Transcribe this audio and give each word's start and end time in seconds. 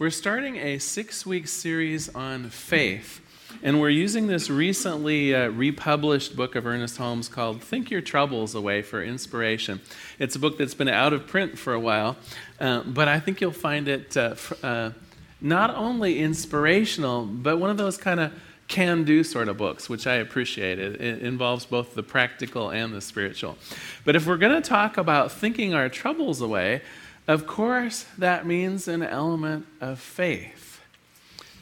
We're 0.00 0.08
starting 0.08 0.56
a 0.56 0.78
six 0.78 1.26
week 1.26 1.46
series 1.46 2.08
on 2.14 2.48
faith. 2.48 3.20
And 3.62 3.82
we're 3.82 3.90
using 3.90 4.28
this 4.28 4.48
recently 4.48 5.34
uh, 5.34 5.48
republished 5.48 6.34
book 6.34 6.56
of 6.56 6.64
Ernest 6.64 6.96
Holmes 6.96 7.28
called 7.28 7.62
Think 7.62 7.90
Your 7.90 8.00
Troubles 8.00 8.54
Away 8.54 8.80
for 8.80 9.04
Inspiration. 9.04 9.82
It's 10.18 10.34
a 10.34 10.38
book 10.38 10.56
that's 10.56 10.72
been 10.72 10.88
out 10.88 11.12
of 11.12 11.26
print 11.26 11.58
for 11.58 11.74
a 11.74 11.78
while, 11.78 12.16
uh, 12.58 12.80
but 12.84 13.08
I 13.08 13.20
think 13.20 13.42
you'll 13.42 13.52
find 13.52 13.88
it 13.88 14.16
uh, 14.16 14.36
uh 14.62 14.92
not 15.42 15.74
only 15.74 16.20
inspirational, 16.20 17.26
but 17.26 17.58
one 17.58 17.68
of 17.68 17.76
those 17.76 17.98
kind 17.98 18.20
of 18.20 18.32
can 18.68 19.04
do 19.04 19.22
sort 19.22 19.48
of 19.48 19.58
books, 19.58 19.90
which 19.90 20.06
I 20.06 20.14
appreciate. 20.14 20.78
It, 20.78 20.98
it 20.98 21.22
involves 21.22 21.66
both 21.66 21.94
the 21.94 22.02
practical 22.02 22.70
and 22.70 22.94
the 22.94 23.02
spiritual. 23.02 23.58
But 24.06 24.16
if 24.16 24.26
we're 24.26 24.38
going 24.38 24.62
to 24.62 24.66
talk 24.66 24.96
about 24.96 25.30
thinking 25.30 25.74
our 25.74 25.90
troubles 25.90 26.40
away, 26.40 26.80
of 27.28 27.46
course, 27.46 28.06
that 28.18 28.46
means 28.46 28.88
an 28.88 29.02
element 29.02 29.66
of 29.80 30.00
faith. 30.00 30.80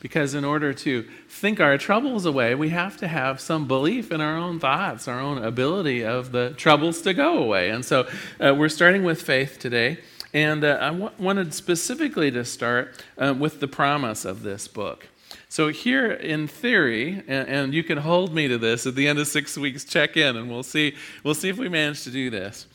Because 0.00 0.34
in 0.34 0.44
order 0.44 0.72
to 0.72 1.04
think 1.28 1.60
our 1.60 1.76
troubles 1.76 2.24
away, 2.24 2.54
we 2.54 2.68
have 2.68 2.96
to 2.98 3.08
have 3.08 3.40
some 3.40 3.66
belief 3.66 4.12
in 4.12 4.20
our 4.20 4.36
own 4.36 4.60
thoughts, 4.60 5.08
our 5.08 5.18
own 5.18 5.38
ability 5.38 6.04
of 6.04 6.30
the 6.30 6.50
troubles 6.50 7.02
to 7.02 7.12
go 7.12 7.38
away. 7.38 7.70
And 7.70 7.84
so 7.84 8.08
uh, 8.38 8.54
we're 8.54 8.68
starting 8.68 9.02
with 9.02 9.20
faith 9.20 9.58
today. 9.58 9.98
And 10.32 10.62
uh, 10.62 10.78
I 10.80 10.90
w- 10.90 11.10
wanted 11.18 11.54
specifically 11.54 12.30
to 12.30 12.44
start 12.44 13.02
uh, 13.16 13.34
with 13.36 13.60
the 13.60 13.68
promise 13.68 14.24
of 14.24 14.42
this 14.42 14.68
book. 14.68 15.08
So, 15.50 15.68
here 15.68 16.10
in 16.12 16.46
theory, 16.46 17.22
and, 17.26 17.48
and, 17.48 17.74
you 17.74 17.82
can 17.82 17.98
hold 17.98 18.34
me 18.34 18.48
to 18.48 18.58
this 18.58 18.86
at 18.86 18.94
the 18.94 19.08
end 19.08 19.18
of 19.18 19.26
six 19.26 19.56
weeks, 19.56 19.84
check 19.84 20.16
in, 20.16 20.36
and 20.36 20.50
we'll 20.50 20.62
see, 20.62 20.94
we'll 21.24 21.34
see 21.34 21.48
if 21.48 21.56
we 21.56 21.70
manage 21.70 22.04
to 22.04 22.10
do 22.10 22.28
this. 22.28 22.66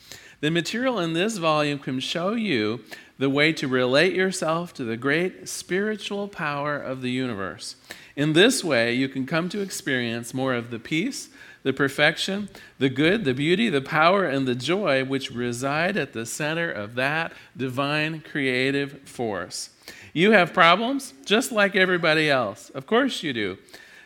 The 0.44 0.50
material 0.50 0.98
in 0.98 1.14
this 1.14 1.38
volume 1.38 1.78
can 1.78 2.00
show 2.00 2.34
you 2.34 2.84
the 3.16 3.30
way 3.30 3.54
to 3.54 3.66
relate 3.66 4.12
yourself 4.12 4.74
to 4.74 4.84
the 4.84 4.94
great 4.94 5.48
spiritual 5.48 6.28
power 6.28 6.76
of 6.76 7.00
the 7.00 7.10
universe. 7.10 7.76
In 8.14 8.34
this 8.34 8.62
way, 8.62 8.92
you 8.92 9.08
can 9.08 9.24
come 9.24 9.48
to 9.48 9.62
experience 9.62 10.34
more 10.34 10.52
of 10.52 10.70
the 10.70 10.78
peace, 10.78 11.30
the 11.62 11.72
perfection, 11.72 12.50
the 12.78 12.90
good, 12.90 13.24
the 13.24 13.32
beauty, 13.32 13.70
the 13.70 13.80
power, 13.80 14.26
and 14.26 14.46
the 14.46 14.54
joy 14.54 15.02
which 15.02 15.30
reside 15.30 15.96
at 15.96 16.12
the 16.12 16.26
center 16.26 16.70
of 16.70 16.94
that 16.96 17.32
divine 17.56 18.20
creative 18.20 19.00
force. 19.08 19.70
You 20.12 20.32
have 20.32 20.52
problems 20.52 21.14
just 21.24 21.52
like 21.52 21.74
everybody 21.74 22.28
else. 22.28 22.68
Of 22.68 22.84
course 22.84 23.22
you 23.22 23.32
do. 23.32 23.56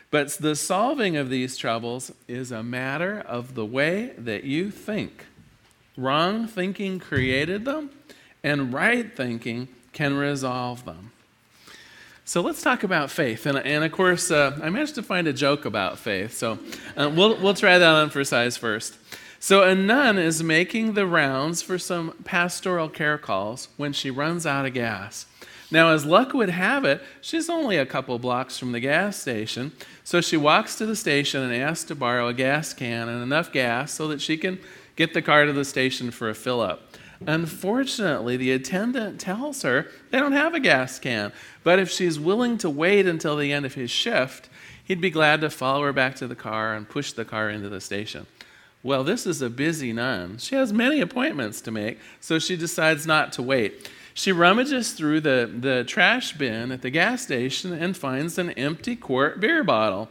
But 0.09 0.29
the 0.29 0.55
solving 0.55 1.17
of 1.17 1.29
these 1.29 1.57
troubles 1.57 2.13
is 2.29 2.53
a 2.53 2.63
matter 2.63 3.19
of 3.27 3.55
the 3.55 3.65
way 3.65 4.13
that 4.17 4.45
you 4.45 4.71
think. 4.71 5.25
Wrong 5.99 6.47
thinking 6.47 6.97
created 6.99 7.65
them, 7.65 7.89
and 8.41 8.73
right 8.73 9.13
thinking 9.15 9.67
can 9.91 10.15
resolve 10.15 10.85
them. 10.85 11.11
So 12.23 12.41
let's 12.41 12.61
talk 12.61 12.83
about 12.83 13.09
faith. 13.09 13.45
And, 13.45 13.57
and 13.57 13.83
of 13.83 13.91
course, 13.91 14.31
uh, 14.31 14.57
I 14.63 14.69
managed 14.69 14.95
to 14.95 15.03
find 15.03 15.27
a 15.27 15.33
joke 15.33 15.65
about 15.65 15.97
faith. 15.97 16.37
So 16.37 16.59
uh, 16.95 17.11
we'll, 17.13 17.35
we'll 17.41 17.53
try 17.53 17.77
that 17.77 17.89
on 17.89 18.11
for 18.11 18.23
size 18.23 18.55
first. 18.55 18.95
So 19.39 19.63
a 19.63 19.73
nun 19.75 20.17
is 20.17 20.43
making 20.43 20.93
the 20.93 21.05
rounds 21.05 21.61
for 21.61 21.77
some 21.77 22.13
pastoral 22.23 22.87
care 22.87 23.17
calls 23.17 23.67
when 23.77 23.93
she 23.93 24.09
runs 24.11 24.45
out 24.45 24.65
of 24.65 24.73
gas. 24.73 25.25
Now, 25.71 25.91
as 25.91 26.05
luck 26.05 26.33
would 26.33 26.49
have 26.49 26.85
it, 26.85 27.01
she's 27.19 27.49
only 27.49 27.77
a 27.77 27.85
couple 27.85 28.17
blocks 28.19 28.57
from 28.57 28.71
the 28.71 28.79
gas 28.79 29.17
station, 29.17 29.71
so 30.03 30.19
she 30.19 30.35
walks 30.35 30.75
to 30.77 30.85
the 30.85 30.95
station 30.95 31.43
and 31.43 31.53
asks 31.53 31.83
to 31.85 31.95
borrow 31.95 32.27
a 32.27 32.33
gas 32.33 32.73
can 32.73 33.07
and 33.07 33.21
enough 33.21 33.51
gas 33.51 33.91
so 33.91 34.07
that 34.07 34.19
she 34.19 34.35
can 34.35 34.59
get 34.99 35.13
the 35.13 35.21
car 35.21 35.45
to 35.45 35.53
the 35.53 35.63
station 35.63 36.11
for 36.11 36.29
a 36.29 36.35
fill 36.35 36.59
up. 36.59 36.81
Unfortunately, 37.25 38.35
the 38.35 38.51
attendant 38.51 39.17
tells 39.17 39.61
her 39.61 39.87
they 40.11 40.19
don't 40.19 40.33
have 40.33 40.53
a 40.53 40.59
gas 40.59 40.99
can, 40.99 41.31
but 41.63 41.79
if 41.79 41.89
she's 41.89 42.19
willing 42.19 42.57
to 42.57 42.69
wait 42.69 43.07
until 43.07 43.37
the 43.37 43.53
end 43.53 43.65
of 43.65 43.75
his 43.75 43.89
shift, 43.89 44.49
he'd 44.83 44.99
be 44.99 45.09
glad 45.09 45.39
to 45.39 45.49
follow 45.49 45.83
her 45.83 45.93
back 45.93 46.15
to 46.15 46.27
the 46.27 46.35
car 46.35 46.73
and 46.73 46.89
push 46.89 47.13
the 47.13 47.23
car 47.23 47.49
into 47.49 47.69
the 47.69 47.79
station. 47.79 48.27
Well, 48.83 49.05
this 49.05 49.25
is 49.25 49.41
a 49.41 49.49
busy 49.49 49.93
nun. 49.93 50.37
She 50.37 50.55
has 50.55 50.73
many 50.73 50.99
appointments 50.99 51.61
to 51.61 51.71
make, 51.71 51.99
so 52.19 52.37
she 52.37 52.57
decides 52.57 53.07
not 53.07 53.31
to 53.33 53.41
wait. 53.41 53.89
She 54.13 54.33
rummages 54.33 54.91
through 54.91 55.21
the, 55.21 55.49
the 55.59 55.85
trash 55.85 56.33
bin 56.33 56.73
at 56.73 56.81
the 56.81 56.89
gas 56.89 57.21
station 57.21 57.71
and 57.71 57.95
finds 57.95 58.37
an 58.37 58.49
empty 58.51 58.97
quart 58.97 59.39
beer 59.39 59.63
bottle. 59.63 60.09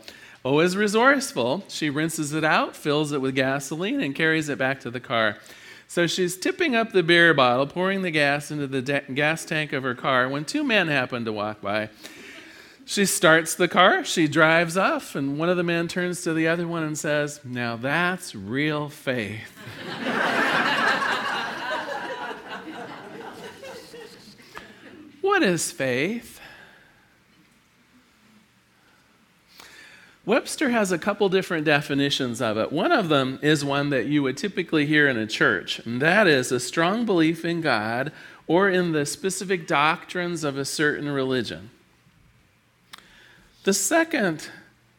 O 0.48 0.60
is 0.60 0.78
resourceful. 0.78 1.62
She 1.68 1.90
rinses 1.90 2.32
it 2.32 2.42
out, 2.42 2.74
fills 2.74 3.12
it 3.12 3.20
with 3.20 3.34
gasoline, 3.34 4.00
and 4.00 4.14
carries 4.14 4.48
it 4.48 4.56
back 4.56 4.80
to 4.80 4.90
the 4.90 4.98
car. 4.98 5.36
So 5.86 6.06
she's 6.06 6.38
tipping 6.38 6.74
up 6.74 6.92
the 6.92 7.02
beer 7.02 7.34
bottle, 7.34 7.66
pouring 7.66 8.00
the 8.00 8.10
gas 8.10 8.50
into 8.50 8.66
the 8.66 9.02
gas 9.12 9.44
tank 9.44 9.74
of 9.74 9.82
her 9.82 9.94
car 9.94 10.26
when 10.26 10.46
two 10.46 10.64
men 10.64 10.88
happen 10.88 11.26
to 11.26 11.34
walk 11.34 11.60
by. 11.60 11.90
She 12.86 13.04
starts 13.04 13.56
the 13.56 13.68
car, 13.68 14.06
she 14.06 14.26
drives 14.26 14.78
off, 14.78 15.14
and 15.14 15.38
one 15.38 15.50
of 15.50 15.58
the 15.58 15.62
men 15.62 15.86
turns 15.86 16.22
to 16.22 16.32
the 16.32 16.48
other 16.48 16.66
one 16.66 16.82
and 16.82 16.98
says, 16.98 17.40
Now 17.44 17.76
that's 17.76 18.34
real 18.34 18.88
faith. 18.88 19.52
what 25.20 25.42
is 25.42 25.70
faith? 25.70 26.37
Webster 30.28 30.68
has 30.68 30.92
a 30.92 30.98
couple 30.98 31.30
different 31.30 31.64
definitions 31.64 32.42
of 32.42 32.58
it. 32.58 32.70
One 32.70 32.92
of 32.92 33.08
them 33.08 33.38
is 33.40 33.64
one 33.64 33.88
that 33.88 34.08
you 34.08 34.22
would 34.24 34.36
typically 34.36 34.84
hear 34.84 35.08
in 35.08 35.16
a 35.16 35.26
church, 35.26 35.78
and 35.86 36.02
that 36.02 36.26
is 36.26 36.52
a 36.52 36.60
strong 36.60 37.06
belief 37.06 37.46
in 37.46 37.62
God 37.62 38.12
or 38.46 38.68
in 38.68 38.92
the 38.92 39.06
specific 39.06 39.66
doctrines 39.66 40.44
of 40.44 40.58
a 40.58 40.66
certain 40.66 41.08
religion. 41.08 41.70
The 43.64 43.72
second 43.72 44.50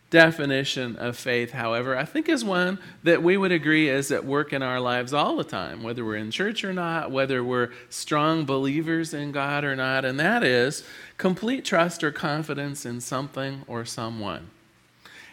definition 0.10 0.96
of 0.96 1.16
faith, 1.16 1.52
however, 1.52 1.96
I 1.96 2.06
think 2.06 2.28
is 2.28 2.44
one 2.44 2.80
that 3.04 3.22
we 3.22 3.38
would 3.38 3.52
agree 3.52 3.88
is 3.88 4.12
at 4.12 4.26
work 4.26 4.52
in 4.52 4.64
our 4.64 4.80
lives 4.80 5.14
all 5.14 5.36
the 5.36 5.44
time, 5.44 5.84
whether 5.84 6.04
we're 6.04 6.16
in 6.16 6.32
church 6.32 6.64
or 6.64 6.74
not, 6.74 7.12
whether 7.12 7.44
we're 7.44 7.70
strong 7.92 8.46
believers 8.46 9.14
in 9.14 9.32
God 9.32 9.64
or 9.64 9.76
not, 9.76 10.06
and 10.06 10.20
that 10.20 10.44
is 10.44 10.84
complete 11.20 11.66
trust 11.66 12.04
or 12.04 12.12
confidence 12.12 12.84
in 12.84 13.00
something 13.00 13.62
or 13.68 13.86
someone. 13.86 14.50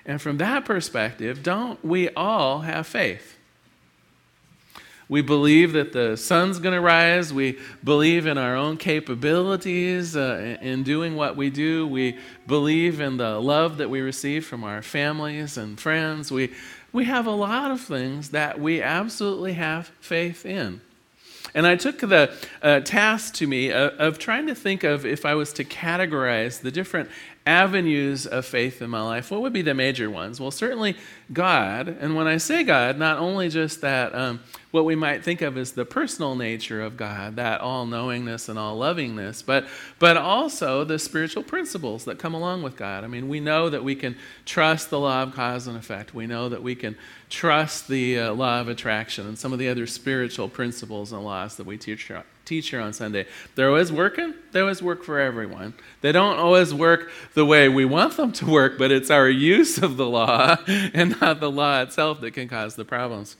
And 0.07 0.23
from 0.23 0.39
that 0.39 0.65
perspective, 0.65 1.43
don't 1.43 1.85
we 1.85 2.09
all 2.11 2.61
have 2.61 2.87
faith? 2.87 3.37
We 5.09 5.21
believe 5.21 5.73
that 5.75 5.93
the 5.93 6.17
sun's 6.17 6.59
going 6.59 6.75
to 6.75 6.81
rise. 6.81 7.33
We 7.33 7.59
believe 7.85 8.27
in 8.27 8.39
our 8.39 8.57
own 8.57 8.77
capabilities 8.77 10.17
uh, 10.17 10.57
in 10.61 10.83
doing 10.83 11.15
what 11.15 11.37
we 11.37 11.51
do. 11.51 11.87
We 11.87 12.19
believe 12.47 13.01
in 13.01 13.17
the 13.17 13.39
love 13.39 13.79
that 13.79 13.91
we 13.91 14.01
receive 14.01 14.45
from 14.45 14.65
our 14.65 14.83
families 14.83 15.57
and 15.57 15.79
friends. 15.79 16.33
We, 16.33 16.53
we 16.93 17.05
have 17.05 17.27
a 17.27 17.33
lot 17.33 17.71
of 17.71 17.81
things 17.81 18.31
that 18.31 18.61
we 18.61 18.83
absolutely 18.83 19.53
have 19.53 19.89
faith 20.01 20.45
in. 20.45 20.81
And 21.55 21.67
I 21.67 21.77
took 21.77 22.01
the 22.01 22.35
uh, 22.61 22.81
task 22.81 23.35
to 23.35 23.47
me 23.47 23.71
of, 23.71 23.93
of 23.99 24.19
trying 24.19 24.49
to 24.49 24.55
think 24.57 24.83
of 24.83 25.07
if 25.07 25.25
I 25.25 25.35
was 25.35 25.53
to 25.55 25.65
categorize 25.65 26.61
the 26.61 26.73
different 26.73 27.11
avenues 27.47 28.27
of 28.27 28.45
faith 28.45 28.83
in 28.83 28.91
my 28.91 29.01
life, 29.01 29.31
what 29.31 29.41
would 29.41 29.53
be 29.53 29.63
the 29.63 29.73
major 29.73 30.11
ones? 30.11 30.41
Well, 30.41 30.51
certainly 30.51 30.97
God. 31.33 31.89
And 31.89 32.17
when 32.17 32.27
I 32.27 32.39
say 32.39 32.65
God, 32.65 32.99
not 32.99 33.19
only 33.19 33.49
just 33.49 33.81
that, 33.83 34.15
um, 34.15 34.41
what 34.73 34.85
we 34.85 34.97
might 34.97 35.23
think 35.23 35.43
of 35.43 35.57
as 35.57 35.73
the 35.73 35.85
personal 35.85 36.35
nature 36.35 36.83
of 36.83 36.97
God, 36.97 37.37
that 37.37 37.61
all 37.61 37.87
knowingness 37.87 38.49
and 38.49 38.59
all 38.59 38.77
lovingness, 38.77 39.43
but, 39.43 39.67
but 40.01 40.17
also 40.17 40.83
the 40.83 40.99
spiritual 40.99 41.45
principles 41.45 42.05
that 42.05 42.19
come 42.19 42.35
along 42.35 42.65
with 42.65 42.77
God. 42.77 43.05
I 43.05 43.07
mean, 43.07 43.29
we 43.29 43.39
know 43.39 43.71
that 43.71 43.85
we 43.85 43.95
can 43.95 44.17
trust 44.45 44.91
the 44.91 44.99
law 44.99 45.23
of 45.23 45.35
cause 45.35 45.69
and 45.69 45.77
effect, 45.77 46.15
we 46.15 46.27
know 46.27 46.49
that 46.49 46.63
we 46.63 46.75
can 46.75 46.97
trust 47.31 47.87
the 47.87 48.19
uh, 48.19 48.35
law 48.35 48.61
of 48.61 48.69
attraction 48.69 49.27
and 49.27 49.39
some 49.39 49.53
of 49.53 49.59
the 49.61 49.69
other 49.69 49.87
spiritual 49.87 50.49
principles 50.49 51.13
and 51.13 51.25
laws 51.25 51.57
that 51.57 51.67
we 51.67 51.79
teach 51.79 52.11
teacher 52.47 52.81
on 52.81 52.93
Sunday. 52.93 53.27
They're 53.55 53.69
always 53.69 53.93
working, 53.93 54.35
they 54.53 54.61
always 54.61 54.83
work 54.83 55.05
for 55.05 55.19
everyone. 55.19 55.75
They 56.01 56.13
don't 56.13 56.39
always 56.39 56.73
work 56.73 57.11
the 57.35 57.45
way 57.45 57.69
we 57.69 57.85
want 57.85 58.17
them 58.17 58.33
to 58.33 58.47
work, 58.47 58.79
but 58.79 58.91
it's 58.91 59.11
our 59.11 59.29
use 59.29 59.79
of 59.79 59.97
the 59.97 60.07
law 60.07 60.57
and 60.67 61.21
not 61.21 61.41
the 61.41 61.51
law 61.51 61.83
itself 61.83 62.21
that 62.23 62.33
can 62.33 62.49
cause 62.49 62.77
the 62.77 62.85
problems. 62.85 63.37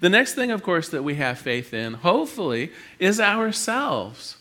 The 0.00 0.08
next 0.08 0.34
thing, 0.34 0.50
of 0.50 0.62
course, 0.62 0.88
that 0.90 1.02
we 1.02 1.16
have 1.16 1.38
faith 1.38 1.74
in, 1.74 1.94
hopefully, 1.94 2.72
is 2.98 3.20
ourselves 3.20 4.36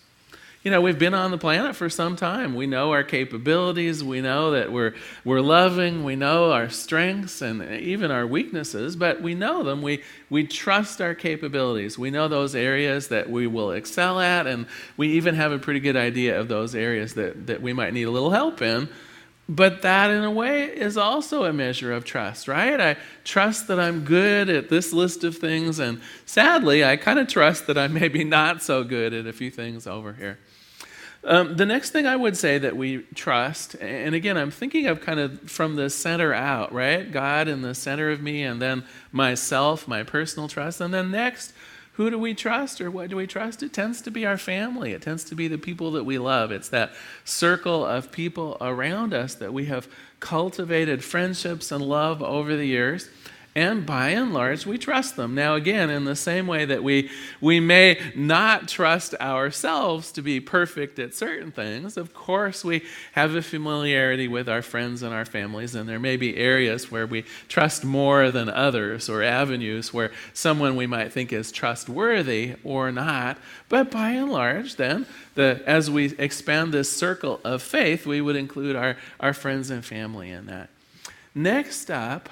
you 0.61 0.71
know, 0.71 0.81
we've 0.81 0.99
been 0.99 1.13
on 1.13 1.31
the 1.31 1.37
planet 1.37 1.73
for 1.73 1.89
some 1.89 2.17
time. 2.17 2.53
We 2.53 2.67
know 2.67 2.91
our 2.91 3.03
capabilities. 3.03 4.03
We 4.03 4.19
know 4.19 4.51
that 4.51 4.73
we're, 4.73 4.93
we're 5.23 5.39
loving. 5.39 6.03
We 6.03 6.17
know 6.17 6.51
our 6.51 6.67
strengths 6.67 7.41
and 7.41 7.63
even 7.79 8.11
our 8.11 8.27
weaknesses, 8.27 8.97
but 8.97 9.21
we 9.21 9.35
know 9.35 9.63
them. 9.63 9.81
We, 9.81 10.03
we 10.29 10.45
trust 10.45 10.99
our 10.99 11.15
capabilities. 11.15 11.97
We 11.97 12.11
know 12.11 12.27
those 12.27 12.55
areas 12.55 13.07
that 13.07 13.29
we 13.29 13.47
will 13.47 13.71
excel 13.71 14.19
at, 14.19 14.47
and 14.47 14.65
we 14.97 15.13
even 15.13 15.35
have 15.35 15.53
a 15.53 15.59
pretty 15.59 15.79
good 15.79 15.95
idea 15.95 16.37
of 16.37 16.49
those 16.49 16.75
areas 16.75 17.13
that, 17.13 17.47
that 17.47 17.61
we 17.61 17.71
might 17.71 17.93
need 17.93 18.03
a 18.03 18.11
little 18.11 18.31
help 18.31 18.61
in. 18.61 18.89
But 19.47 19.81
that, 19.81 20.11
in 20.11 20.25
a 20.25 20.29
way, 20.29 20.65
is 20.65 20.97
also 20.97 21.45
a 21.45 21.53
measure 21.53 21.93
of 21.93 22.03
trust, 22.03 22.49
right? 22.49 22.79
I 22.79 22.97
trust 23.23 23.67
that 23.69 23.79
I'm 23.79 24.03
good 24.03 24.49
at 24.49 24.69
this 24.69 24.91
list 24.91 25.23
of 25.23 25.37
things, 25.37 25.79
and 25.79 26.01
sadly, 26.25 26.83
I 26.83 26.97
kind 26.97 27.17
of 27.17 27.29
trust 27.29 27.65
that 27.67 27.77
I'm 27.77 27.93
maybe 27.93 28.25
not 28.25 28.61
so 28.61 28.83
good 28.83 29.13
at 29.13 29.25
a 29.25 29.33
few 29.33 29.49
things 29.49 29.87
over 29.87 30.13
here. 30.13 30.37
Um, 31.23 31.57
the 31.57 31.65
next 31.65 31.91
thing 31.91 32.07
I 32.07 32.15
would 32.15 32.37
say 32.37 32.57
that 32.59 32.77
we 32.77 32.99
trust, 33.13 33.75
and 33.75 34.15
again, 34.15 34.37
I'm 34.37 34.51
thinking 34.51 34.87
of 34.87 35.01
kind 35.01 35.19
of 35.19 35.51
from 35.51 35.75
the 35.75 35.89
center 35.89 36.33
out, 36.33 36.71
right? 36.71 37.11
God 37.11 37.47
in 37.49 37.61
the 37.61 37.75
center 37.75 38.09
of 38.09 38.21
me, 38.21 38.43
and 38.43 38.61
then 38.61 38.85
myself, 39.11 39.87
my 39.87 40.03
personal 40.03 40.47
trust. 40.47 40.79
And 40.79 40.93
then 40.93 41.11
next, 41.11 41.51
who 41.93 42.09
do 42.09 42.17
we 42.17 42.33
trust 42.33 42.79
or 42.79 42.89
what 42.89 43.09
do 43.09 43.17
we 43.17 43.27
trust? 43.27 43.61
It 43.61 43.73
tends 43.73 44.01
to 44.03 44.11
be 44.11 44.25
our 44.25 44.37
family. 44.37 44.93
It 44.93 45.01
tends 45.01 45.25
to 45.25 45.35
be 45.35 45.49
the 45.49 45.57
people 45.57 45.91
that 45.91 46.05
we 46.05 46.17
love. 46.17 46.49
It's 46.49 46.69
that 46.69 46.93
circle 47.25 47.85
of 47.85 48.13
people 48.13 48.55
around 48.61 49.13
us 49.13 49.35
that 49.35 49.51
we 49.51 49.65
have 49.65 49.89
cultivated 50.21 51.03
friendships 51.03 51.73
and 51.73 51.83
love 51.83 52.23
over 52.23 52.55
the 52.55 52.65
years 52.65 53.09
and 53.59 53.85
by 53.85 54.11
and 54.11 54.33
large, 54.33 54.65
we 54.65 54.77
trust 54.77 55.17
them. 55.17 55.35
Now, 55.35 55.55
again, 55.55 55.89
in 55.89 56.05
the 56.05 56.15
same 56.15 56.47
way 56.47 56.63
that 56.63 56.81
we, 56.81 57.09
we 57.41 57.59
may 57.59 57.99
not 58.15 58.69
trust 58.69 59.13
ourselves 59.15 60.13
to 60.13 60.21
be 60.21 60.39
perfect 60.39 60.97
at 60.97 61.13
certain 61.13 61.51
things, 61.51 61.97
of 61.97 62.13
course, 62.13 62.63
we 62.63 62.83
have 63.11 63.35
a 63.35 63.41
familiarity 63.41 64.29
with 64.29 64.47
our 64.47 64.61
friends 64.61 65.03
and 65.03 65.13
our 65.13 65.25
families, 65.25 65.75
and 65.75 65.89
there 65.89 65.99
may 65.99 66.15
be 66.15 66.37
areas 66.37 66.89
where 66.89 67.05
we 67.05 67.25
trust 67.49 67.83
more 67.83 68.31
than 68.31 68.47
others, 68.47 69.09
or 69.09 69.23
avenues 69.23 69.93
where 69.93 70.11
someone 70.33 70.77
we 70.77 70.87
might 70.87 71.11
think 71.11 71.33
is 71.33 71.51
trustworthy 71.51 72.55
or 72.63 72.93
not. 72.93 73.37
But 73.67 73.91
by 73.91 74.11
and 74.11 74.31
large, 74.31 74.77
then, 74.77 75.05
the, 75.35 75.61
as 75.65 75.91
we 75.91 76.15
expand 76.17 76.73
this 76.73 76.89
circle 76.89 77.41
of 77.43 77.61
faith, 77.61 78.05
we 78.05 78.21
would 78.21 78.37
include 78.37 78.77
our, 78.77 78.95
our 79.19 79.33
friends 79.33 79.69
and 79.69 79.83
family 79.83 80.29
in 80.29 80.45
that. 80.45 80.69
Next 81.35 81.91
up, 81.91 82.29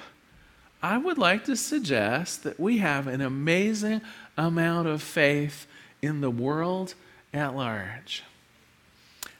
I 0.82 0.98
would 0.98 1.18
like 1.18 1.44
to 1.46 1.56
suggest 1.56 2.44
that 2.44 2.60
we 2.60 2.78
have 2.78 3.06
an 3.06 3.20
amazing 3.20 4.00
amount 4.36 4.88
of 4.88 5.02
faith 5.02 5.66
in 6.00 6.20
the 6.20 6.30
world 6.30 6.94
at 7.34 7.56
large. 7.56 8.22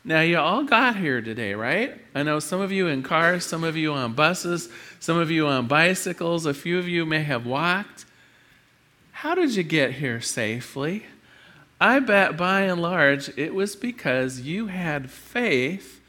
Now, 0.05 0.21
you 0.21 0.39
all 0.39 0.65
got 0.65 0.97
here 0.97 1.21
today, 1.21 1.55
right? 1.55 2.01
I 2.15 2.23
know 2.23 2.39
some 2.39 2.61
of 2.61 2.73
you 2.73 2.87
in 2.87 3.03
cars, 3.03 3.45
some 3.45 3.63
of 3.63 3.77
you 3.77 3.93
on 3.93 4.15
buses, 4.15 4.69
some 5.01 5.19
of 5.19 5.31
you 5.31 5.47
on 5.47 5.67
bicycles, 5.67 6.47
a 6.47 6.55
few 6.55 6.79
of 6.79 6.89
you 6.89 7.05
may 7.05 7.23
have 7.23 7.47
walked. 7.47 8.05
How 9.13 9.35
did 9.35 9.55
you 9.55 9.63
get 9.63 9.93
here 9.93 10.21
safely? 10.21 11.07
I 11.81 12.01
bet 12.01 12.37
by 12.37 12.63
and 12.63 12.81
large 12.81 13.37
it 13.37 13.55
was 13.55 13.77
because 13.77 14.41
you 14.41 14.67
had 14.67 15.11
faith 15.11 16.01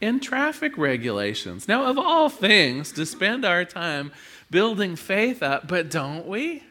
in 0.00 0.18
traffic 0.18 0.76
regulations. 0.76 1.68
Now, 1.68 1.84
of 1.84 1.98
all 1.98 2.28
things, 2.28 2.90
to 2.92 3.06
spend 3.06 3.44
our 3.44 3.64
time 3.64 4.10
building 4.52 4.94
faith 4.94 5.42
up, 5.42 5.66
but 5.66 5.90
don't 5.90 6.28
we? 6.28 6.62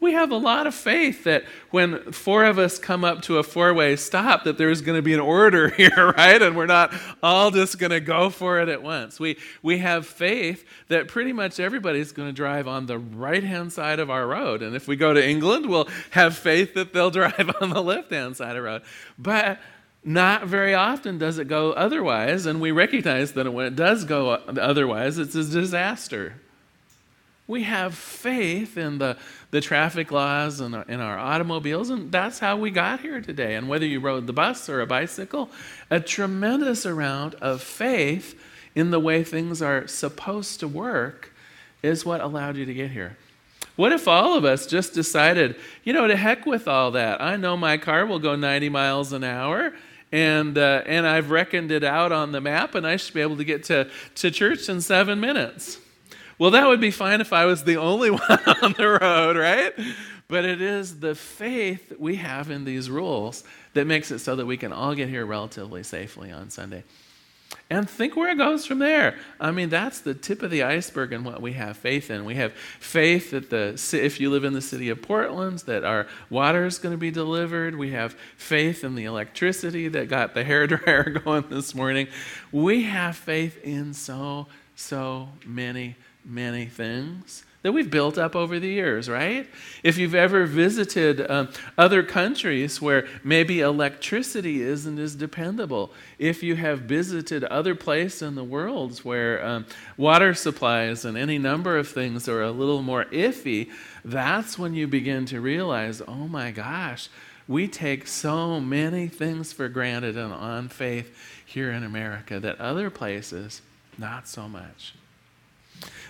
We 0.00 0.12
have 0.12 0.30
a 0.30 0.36
lot 0.36 0.68
of 0.68 0.76
faith 0.76 1.24
that 1.24 1.42
when 1.70 2.12
four 2.12 2.44
of 2.44 2.56
us 2.56 2.78
come 2.78 3.04
up 3.04 3.22
to 3.22 3.38
a 3.38 3.42
four 3.42 3.74
way 3.74 3.96
stop, 3.96 4.44
that 4.44 4.56
there's 4.56 4.80
going 4.80 4.96
to 4.96 5.02
be 5.02 5.12
an 5.12 5.18
order 5.18 5.68
here, 5.76 6.14
right? 6.16 6.40
And 6.40 6.56
we're 6.56 6.66
not 6.66 6.94
all 7.20 7.50
just 7.50 7.80
going 7.80 7.90
to 7.90 7.98
go 7.98 8.30
for 8.30 8.60
it 8.60 8.68
at 8.68 8.80
once. 8.80 9.18
We, 9.18 9.38
we 9.60 9.78
have 9.78 10.06
faith 10.06 10.64
that 10.86 11.08
pretty 11.08 11.32
much 11.32 11.58
everybody's 11.58 12.12
going 12.12 12.28
to 12.28 12.32
drive 12.32 12.68
on 12.68 12.86
the 12.86 12.98
right 12.98 13.42
hand 13.42 13.72
side 13.72 13.98
of 13.98 14.08
our 14.08 14.24
road. 14.26 14.62
And 14.62 14.76
if 14.76 14.86
we 14.86 14.94
go 14.94 15.12
to 15.12 15.28
England, 15.28 15.66
we'll 15.66 15.88
have 16.10 16.36
faith 16.36 16.74
that 16.74 16.92
they'll 16.92 17.10
drive 17.18 17.50
on 17.60 17.70
the 17.70 17.82
left 17.82 18.12
hand 18.12 18.36
side 18.36 18.50
of 18.50 18.56
the 18.56 18.62
road. 18.62 18.82
But 19.18 19.58
not 20.04 20.46
very 20.46 20.74
often 20.74 21.18
does 21.18 21.38
it 21.38 21.48
go 21.48 21.72
otherwise, 21.72 22.46
and 22.46 22.60
we 22.60 22.70
recognize 22.70 23.32
that 23.32 23.52
when 23.52 23.66
it 23.66 23.76
does 23.76 24.04
go 24.04 24.30
otherwise, 24.30 25.18
it's 25.18 25.34
a 25.34 25.44
disaster. 25.44 26.40
We 27.48 27.62
have 27.62 27.94
faith 27.94 28.76
in 28.76 28.98
the, 28.98 29.16
the 29.52 29.62
traffic 29.62 30.12
laws 30.12 30.60
and 30.60 30.74
in 30.86 31.00
our 31.00 31.18
automobiles, 31.18 31.88
and 31.88 32.12
that's 32.12 32.38
how 32.38 32.58
we 32.58 32.70
got 32.70 33.00
here 33.00 33.22
today. 33.22 33.54
And 33.54 33.70
whether 33.70 33.86
you 33.86 34.00
rode 34.00 34.26
the 34.26 34.34
bus 34.34 34.68
or 34.68 34.82
a 34.82 34.86
bicycle, 34.86 35.48
a 35.90 35.98
tremendous 35.98 36.84
amount 36.84 37.36
of 37.36 37.62
faith 37.62 38.38
in 38.74 38.90
the 38.90 39.00
way 39.00 39.24
things 39.24 39.62
are 39.62 39.88
supposed 39.88 40.60
to 40.60 40.68
work 40.68 41.32
is 41.82 42.04
what 42.04 42.20
allowed 42.20 42.58
you 42.58 42.66
to 42.66 42.74
get 42.74 42.90
here. 42.90 43.16
What 43.76 43.92
if 43.92 44.06
all 44.06 44.36
of 44.36 44.44
us 44.44 44.66
just 44.66 44.92
decided, 44.92 45.56
you 45.84 45.94
know, 45.94 46.06
to 46.06 46.16
heck 46.16 46.44
with 46.44 46.68
all 46.68 46.90
that? 46.90 47.22
I 47.22 47.36
know 47.36 47.56
my 47.56 47.78
car 47.78 48.04
will 48.04 48.18
go 48.18 48.36
90 48.36 48.68
miles 48.68 49.14
an 49.14 49.24
hour, 49.24 49.72
and 50.12 50.58
uh, 50.58 50.82
and 50.84 51.06
I've 51.06 51.30
reckoned 51.30 51.70
it 51.70 51.84
out 51.84 52.12
on 52.12 52.32
the 52.32 52.42
map, 52.42 52.74
and 52.74 52.86
I 52.86 52.96
should 52.96 53.14
be 53.14 53.22
able 53.22 53.38
to 53.38 53.44
get 53.44 53.64
to, 53.64 53.88
to 54.16 54.30
church 54.30 54.68
in 54.68 54.82
seven 54.82 55.18
minutes. 55.18 55.78
Well, 56.38 56.52
that 56.52 56.68
would 56.68 56.80
be 56.80 56.92
fine 56.92 57.20
if 57.20 57.32
I 57.32 57.44
was 57.46 57.64
the 57.64 57.76
only 57.76 58.10
one 58.12 58.20
on 58.62 58.72
the 58.72 58.98
road, 59.00 59.36
right? 59.36 59.72
But 60.28 60.44
it 60.44 60.60
is 60.60 61.00
the 61.00 61.14
faith 61.14 61.92
we 61.98 62.16
have 62.16 62.50
in 62.50 62.64
these 62.64 62.90
rules 62.90 63.44
that 63.74 63.86
makes 63.86 64.10
it 64.10 64.20
so 64.20 64.36
that 64.36 64.46
we 64.46 64.56
can 64.56 64.72
all 64.72 64.94
get 64.94 65.08
here 65.08 65.26
relatively 65.26 65.82
safely 65.82 66.30
on 66.30 66.50
Sunday. 66.50 66.84
And 67.70 67.88
think 67.88 68.16
where 68.16 68.30
it 68.30 68.38
goes 68.38 68.64
from 68.66 68.78
there. 68.78 69.16
I 69.40 69.50
mean, 69.50 69.68
that's 69.68 70.00
the 70.00 70.14
tip 70.14 70.42
of 70.42 70.50
the 70.50 70.62
iceberg 70.62 71.12
in 71.12 71.24
what 71.24 71.42
we 71.42 71.52
have 71.54 71.76
faith 71.76 72.10
in. 72.10 72.24
We 72.24 72.34
have 72.36 72.52
faith 72.52 73.30
that 73.30 73.50
the 73.50 73.78
if 73.92 74.20
you 74.20 74.30
live 74.30 74.44
in 74.44 74.54
the 74.54 74.62
city 74.62 74.88
of 74.90 75.02
Portland, 75.02 75.60
that 75.60 75.84
our 75.84 76.06
water 76.30 76.64
is 76.66 76.78
going 76.78 76.92
to 76.94 76.98
be 76.98 77.10
delivered. 77.10 77.74
We 77.74 77.90
have 77.92 78.14
faith 78.36 78.84
in 78.84 78.94
the 78.94 79.04
electricity 79.04 79.88
that 79.88 80.08
got 80.08 80.34
the 80.34 80.44
hair 80.50 80.66
dryer 80.66 81.10
going 81.24 81.44
this 81.48 81.74
morning. 81.74 82.08
We 82.52 82.84
have 82.84 83.16
faith 83.16 83.62
in 83.62 83.92
so 83.92 84.46
so 84.74 85.28
many 85.44 85.96
many 86.28 86.66
things 86.66 87.44
that 87.62 87.72
we've 87.72 87.90
built 87.90 88.16
up 88.16 88.36
over 88.36 88.60
the 88.60 88.68
years, 88.68 89.08
right? 89.08 89.48
If 89.82 89.98
you've 89.98 90.14
ever 90.14 90.46
visited 90.46 91.28
um, 91.28 91.48
other 91.76 92.04
countries 92.04 92.80
where 92.80 93.08
maybe 93.24 93.60
electricity 93.60 94.62
isn't 94.62 94.98
as 94.98 95.16
dependable, 95.16 95.92
if 96.20 96.42
you 96.42 96.54
have 96.54 96.82
visited 96.82 97.42
other 97.44 97.74
places 97.74 98.22
in 98.22 98.36
the 98.36 98.44
world 98.44 98.98
where 99.00 99.44
um, 99.44 99.66
water 99.96 100.34
supplies 100.34 101.04
and 101.04 101.18
any 101.18 101.36
number 101.36 101.76
of 101.76 101.88
things 101.88 102.28
are 102.28 102.42
a 102.42 102.52
little 102.52 102.80
more 102.82 103.06
iffy, 103.06 103.70
that's 104.04 104.56
when 104.56 104.74
you 104.74 104.86
begin 104.86 105.26
to 105.26 105.40
realize, 105.40 106.00
oh 106.06 106.28
my 106.28 106.52
gosh, 106.52 107.08
we 107.48 107.66
take 107.66 108.06
so 108.06 108.60
many 108.60 109.08
things 109.08 109.52
for 109.52 109.68
granted 109.68 110.16
and 110.16 110.32
on 110.32 110.68
faith 110.68 111.42
here 111.44 111.72
in 111.72 111.82
America 111.82 112.38
that 112.38 112.60
other 112.60 112.88
places, 112.88 113.62
not 113.98 114.28
so 114.28 114.48
much. 114.48 114.94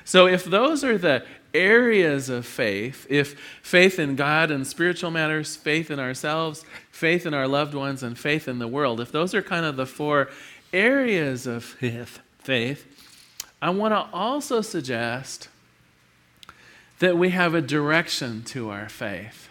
So, 0.09 0.27
if 0.27 0.47
those 0.47 0.85
are 0.85 0.97
the 0.97 1.23
areas 1.53 2.31
of 2.31 2.47
faith, 2.47 3.07
if 3.11 3.39
faith 3.61 3.99
in 3.99 4.17
God 4.17 4.51
and 4.51 4.67
spiritual 4.67 5.11
matters, 5.11 5.55
faith 5.55 5.91
in 5.91 6.01
ourselves, 6.01 6.65
faith 6.91 7.27
in 7.27 7.35
our 7.35 7.47
loved 7.47 7.75
ones, 7.75 8.03
and 8.03 8.19
faith 8.19 8.49
in 8.49 8.59
the 8.59 8.67
world, 8.67 9.03
if 9.03 9.13
those 9.13 9.35
are 9.35 9.43
kind 9.43 9.67
of 9.67 9.77
the 9.77 9.85
four 9.85 10.31
areas 10.73 11.47
of 11.47 11.63
faith, 12.39 12.87
I 13.61 13.69
want 13.69 13.93
to 13.93 14.09
also 14.17 14.63
suggest 14.63 15.51
that 17.01 17.19
we 17.19 17.29
have 17.29 17.53
a 17.53 17.61
direction 17.61 18.45
to 18.45 18.71
our 18.71 18.89
faith. 18.89 19.51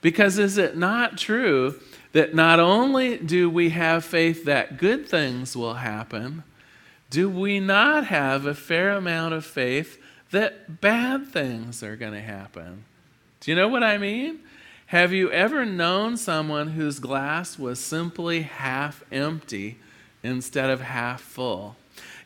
Because 0.00 0.40
is 0.40 0.58
it 0.58 0.76
not 0.76 1.18
true 1.18 1.78
that 2.10 2.34
not 2.34 2.58
only 2.58 3.16
do 3.16 3.48
we 3.48 3.70
have 3.70 4.04
faith 4.04 4.44
that 4.46 4.76
good 4.76 5.08
things 5.08 5.56
will 5.56 5.74
happen, 5.74 6.42
do 7.16 7.30
we 7.30 7.58
not 7.58 8.08
have 8.08 8.44
a 8.44 8.52
fair 8.52 8.90
amount 8.90 9.32
of 9.32 9.42
faith 9.42 9.98
that 10.32 10.82
bad 10.82 11.26
things 11.26 11.82
are 11.82 11.96
going 11.96 12.12
to 12.12 12.20
happen? 12.20 12.84
Do 13.40 13.50
you 13.50 13.54
know 13.56 13.68
what 13.68 13.82
I 13.82 13.96
mean? 13.96 14.40
Have 14.88 15.14
you 15.14 15.30
ever 15.30 15.64
known 15.64 16.18
someone 16.18 16.72
whose 16.72 16.98
glass 16.98 17.58
was 17.58 17.80
simply 17.80 18.42
half 18.42 19.02
empty 19.10 19.78
instead 20.22 20.68
of 20.68 20.82
half 20.82 21.22
full? 21.22 21.76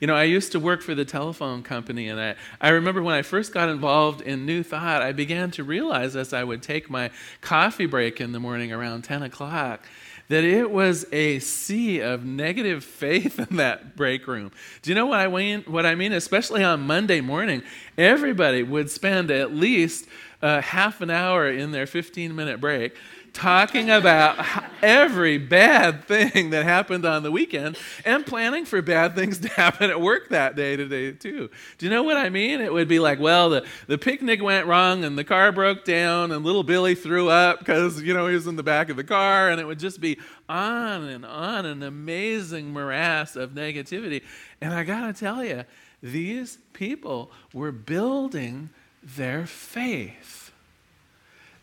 You 0.01 0.09
know, 0.09 0.17
I 0.17 0.25
used 0.25 0.51
to 0.53 0.59
work 0.59 0.83
for 0.83 0.97
the 0.97 1.05
telephone 1.05 1.63
company, 1.63 2.09
and 2.09 2.21
I, 2.21 2.35
I 2.61 2.71
remember 2.71 3.01
when 3.01 3.15
I 3.15 3.23
first 3.23 3.55
got 3.55 3.69
involved 3.69 4.23
in 4.23 4.45
New 4.45 4.65
Thought, 4.65 5.03
I 5.03 5.13
began 5.13 5.53
to 5.53 5.63
realize 5.63 6.17
as 6.17 6.33
I 6.33 6.43
would 6.43 6.65
take 6.65 6.91
my 6.91 7.13
coffee 7.43 7.87
break 7.87 8.21
in 8.21 8.33
the 8.33 8.41
morning 8.41 8.73
around 8.73 9.03
10 9.03 9.23
o'clock 9.23 9.87
that 10.31 10.45
it 10.45 10.71
was 10.71 11.05
a 11.11 11.41
sea 11.41 11.99
of 11.99 12.25
negative 12.25 12.85
faith 12.85 13.41
in 13.51 13.57
that 13.57 13.97
break 13.97 14.29
room. 14.29 14.53
Do 14.81 14.91
you 14.91 14.95
know 14.95 15.07
what 15.07 15.19
I 15.19 15.27
mean? 15.27 15.65
What 15.67 15.85
I 15.85 15.97
mean, 15.97 16.13
especially 16.13 16.63
on 16.63 16.87
Monday 16.87 17.21
morning, 17.21 17.65
everybody 17.99 18.63
would 18.63 18.93
spend 18.93 19.33
at 19.33 19.53
least 19.53 20.07
uh, 20.43 20.61
half 20.61 21.01
an 21.01 21.11
hour 21.11 21.49
in 21.49 21.71
their 21.71 21.87
15 21.87 22.35
minute 22.35 22.61
break 22.61 22.97
talking 23.33 23.91
about 23.91 24.45
every 24.83 25.39
bad 25.39 26.05
thing 26.05 26.51
that 26.51 26.65
happened 26.65 27.05
on 27.05 27.23
the 27.23 27.31
weekend 27.31 27.77
and 28.05 28.27
planning 28.27 28.65
for 28.65 28.83
bad 28.83 29.15
things 29.15 29.39
to 29.39 29.49
happen 29.49 29.91
at 29.91 30.01
work 30.01 30.29
that 30.31 30.57
day 30.57 30.77
today 30.77 31.13
too. 31.13 31.51
Do 31.79 31.87
you 31.87 31.91
know 31.91 32.03
what 32.03 32.17
I 32.17 32.29
mean? 32.29 32.61
It 32.61 32.73
would 32.73 32.89
be 32.89 32.99
like, 32.99 33.21
well, 33.21 33.51
the, 33.51 33.67
the 33.87 33.99
picnic 33.99 34.43
went 34.43 34.67
wrong 34.67 35.05
and 35.05 35.17
the 35.17 35.25
car 35.25 35.53
broke 35.53 35.85
down 35.85 36.33
and 36.33 36.45
little 36.45 36.63
Billy 36.63 36.95
threw 36.95 37.29
up 37.29 37.61
because, 37.61 38.03
you 38.03 38.15
know, 38.15 38.27
he 38.27 38.35
was 38.35 38.47
in 38.47 38.57
the 38.57 38.63
back 38.63 38.89
of 38.91 38.97
the 38.97 39.05
car 39.05 39.51
and 39.51 39.61
it 39.61 39.67
would 39.67 39.79
just 39.79 40.01
be 40.01 40.19
on 40.49 41.05
and 41.05 41.25
on 41.25 41.67
an 41.67 41.83
amazing 41.83 42.73
morass 42.73 43.37
of 43.37 43.51
negativity. 43.51 44.23
And 44.61 44.75
I 44.75 44.85
got 44.85 45.07
to 45.07 45.13
tell 45.13 45.45
you, 45.45 45.65
these 46.03 46.59
people 46.73 47.31
were 47.53 47.73
building 47.73 48.71
their 49.03 49.47
faith 49.47 50.53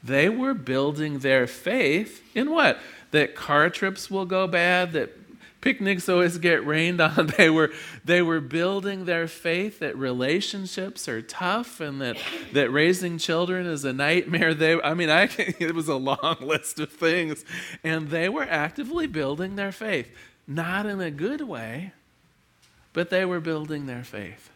they 0.03 0.29
were 0.29 0.53
building 0.53 1.20
their 1.20 1.48
faith 1.48 2.22
in 2.36 2.51
what? 2.51 2.79
that 3.12 3.36
car 3.36 3.70
trips 3.70 4.12
will 4.12 4.25
go 4.25 4.48
bad, 4.48 4.94
that 4.94 5.15
picnics 5.62 6.08
always 6.10 6.38
get 6.38 6.65
rained 6.65 7.01
on. 7.01 7.27
They 7.38 7.50
were, 7.50 7.72
they 8.03 8.22
were 8.22 8.41
building 8.41 9.06
their 9.06 9.27
faith 9.27 9.79
that 9.79 9.98
relationships 9.98 11.08
are 11.08 11.22
tough 11.22 11.79
and 11.79 12.01
that, 12.01 12.17
that 12.53 12.72
raising 12.72 13.17
children 13.17 13.65
is 13.65 13.86
a 13.86 13.94
nightmare. 13.94 14.53
They, 14.53 14.79
I 14.82 14.94
mean, 14.94 15.10
I, 15.10 15.24
it 15.38 15.74
was 15.74 15.88
a 15.88 15.96
long 15.96 16.38
list 16.41 16.79
of 16.79 16.91
things. 16.91 17.46
And 17.84 18.10
they 18.10 18.29
were 18.29 18.48
actively 18.48 19.08
building 19.08 19.56
their 19.56 19.72
faith. 19.72 20.10
Not 20.48 20.86
in 20.86 21.01
a 21.01 21.12
good 21.12 21.41
way, 21.41 21.91
but 22.94 23.10
they 23.10 23.25
were 23.25 23.41
building 23.41 23.86
their 23.86 24.03
faith. 24.03 24.50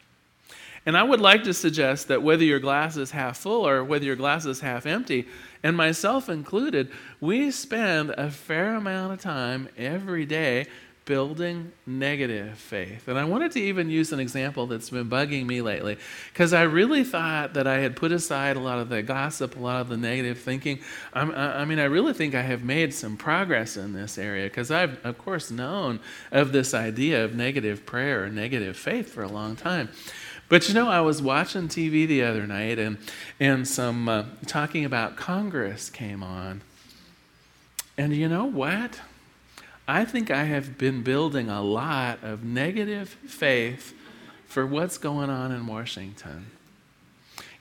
And 0.86 0.98
I 0.98 1.04
would 1.04 1.22
like 1.22 1.44
to 1.44 1.54
suggest 1.54 2.08
that 2.08 2.24
whether 2.24 2.44
your 2.44 2.60
glass 2.60 2.98
is 2.98 3.12
half 3.12 3.38
full 3.38 3.68
or 3.68 3.84
whether 3.84 4.06
your 4.06 4.16
glass 4.16 4.46
is 4.46 4.62
half 4.62 4.86
empty, 4.86 5.28
and 5.64 5.78
myself 5.78 6.28
included, 6.28 6.92
we 7.20 7.52
spend 7.52 8.10
a 8.12 8.32
fair 8.32 8.76
amount 8.76 9.14
of 9.14 9.22
time 9.22 9.70
every 9.78 10.26
day 10.26 10.66
building 11.06 11.72
negative 11.86 12.58
faith. 12.58 13.08
And 13.08 13.18
I 13.18 13.26
wanted 13.26 13.52
to 13.54 13.60
even 13.60 13.90
use 13.90 14.14
an 14.14 14.20
example 14.20 14.68
that's 14.68 14.92
been 14.92 15.10
bugging 15.10 15.46
me 15.46 15.62
lately 15.62 15.98
because 16.32 16.54
I 16.54 16.64
really 16.64 17.04
thought 17.04 17.56
that 17.56 17.68
I 17.68 17.80
had 17.80 17.96
put 17.96 18.12
aside 18.12 18.56
a 18.56 18.60
lot 18.60 18.80
of 18.80 18.90
the 18.90 19.02
gossip, 19.02 19.56
a 19.56 19.60
lot 19.60 19.82
of 19.82 19.90
the 19.90 19.98
negative 19.98 20.40
thinking. 20.40 20.80
I'm, 21.14 21.32
i 21.32 21.66
mean, 21.66 21.80
I 21.80 21.86
really 21.86 22.14
think 22.14 22.36
I 22.36 22.42
have 22.44 22.64
made 22.64 22.94
some 22.94 23.18
progress 23.18 23.78
in 23.78 23.94
this 23.94 24.18
area 24.18 24.46
because 24.46 24.70
I've, 24.70 25.04
of 25.04 25.18
course, 25.18 25.50
known 25.50 26.00
of 26.32 26.52
this 26.52 26.74
idea 26.74 27.26
of 27.26 27.36
negative 27.36 27.86
prayer 27.86 28.24
or 28.24 28.30
negative 28.30 28.78
faith 28.78 29.12
for 29.12 29.24
a 29.24 29.30
long 29.30 29.56
time. 29.56 29.90
But 30.52 30.68
you 30.68 30.74
know, 30.74 30.90
I 30.90 31.00
was 31.00 31.22
watching 31.22 31.70
TV 31.70 32.06
the 32.06 32.24
other 32.24 32.46
night 32.46 32.78
and, 32.78 32.98
and 33.40 33.66
some 33.66 34.10
uh, 34.10 34.26
talking 34.48 34.84
about 34.84 35.16
Congress 35.16 35.90
came 35.90 36.22
on. 36.22 36.62
And 37.98 38.14
you 38.14 38.28
know 38.28 38.44
what? 38.44 39.00
I 39.88 40.04
think 40.04 40.30
I 40.30 40.44
have 40.44 40.78
been 40.78 41.04
building 41.04 41.48
a 41.50 41.62
lot 41.62 42.22
of 42.22 42.44
negative 42.44 43.08
faith 43.26 43.94
for 44.46 44.68
what's 44.68 44.98
going 44.98 45.30
on 45.30 45.54
in 45.54 45.68
Washington. 45.68 46.48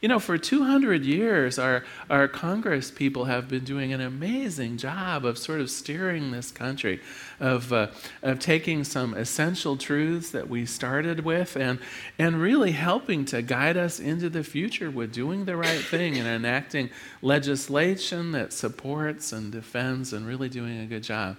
You 0.00 0.08
know, 0.08 0.18
for 0.18 0.38
200 0.38 1.04
years, 1.04 1.58
our, 1.58 1.84
our 2.08 2.26
Congress 2.26 2.90
people 2.90 3.26
have 3.26 3.48
been 3.48 3.64
doing 3.64 3.92
an 3.92 4.00
amazing 4.00 4.78
job 4.78 5.26
of 5.26 5.36
sort 5.36 5.60
of 5.60 5.70
steering 5.70 6.30
this 6.30 6.50
country, 6.50 7.00
of, 7.38 7.70
uh, 7.70 7.88
of 8.22 8.38
taking 8.38 8.82
some 8.82 9.12
essential 9.12 9.76
truths 9.76 10.30
that 10.30 10.48
we 10.48 10.64
started 10.64 11.20
with 11.20 11.54
and, 11.54 11.78
and 12.18 12.40
really 12.40 12.72
helping 12.72 13.26
to 13.26 13.42
guide 13.42 13.76
us 13.76 14.00
into 14.00 14.30
the 14.30 14.42
future 14.42 14.90
with 14.90 15.12
doing 15.12 15.44
the 15.44 15.56
right 15.56 15.80
thing 15.84 16.16
and 16.16 16.26
enacting 16.26 16.88
legislation 17.20 18.32
that 18.32 18.54
supports 18.54 19.34
and 19.34 19.52
defends 19.52 20.14
and 20.14 20.26
really 20.26 20.48
doing 20.48 20.80
a 20.80 20.86
good 20.86 21.02
job. 21.02 21.36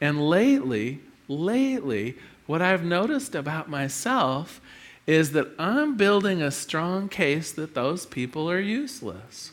And 0.00 0.28
lately, 0.28 1.00
lately, 1.26 2.16
what 2.46 2.62
I've 2.62 2.84
noticed 2.84 3.34
about 3.34 3.68
myself 3.68 4.60
is 5.06 5.32
that 5.32 5.48
I'm 5.58 5.96
building 5.96 6.42
a 6.42 6.50
strong 6.50 7.08
case 7.08 7.52
that 7.52 7.74
those 7.74 8.06
people 8.06 8.50
are 8.50 8.58
useless. 8.58 9.52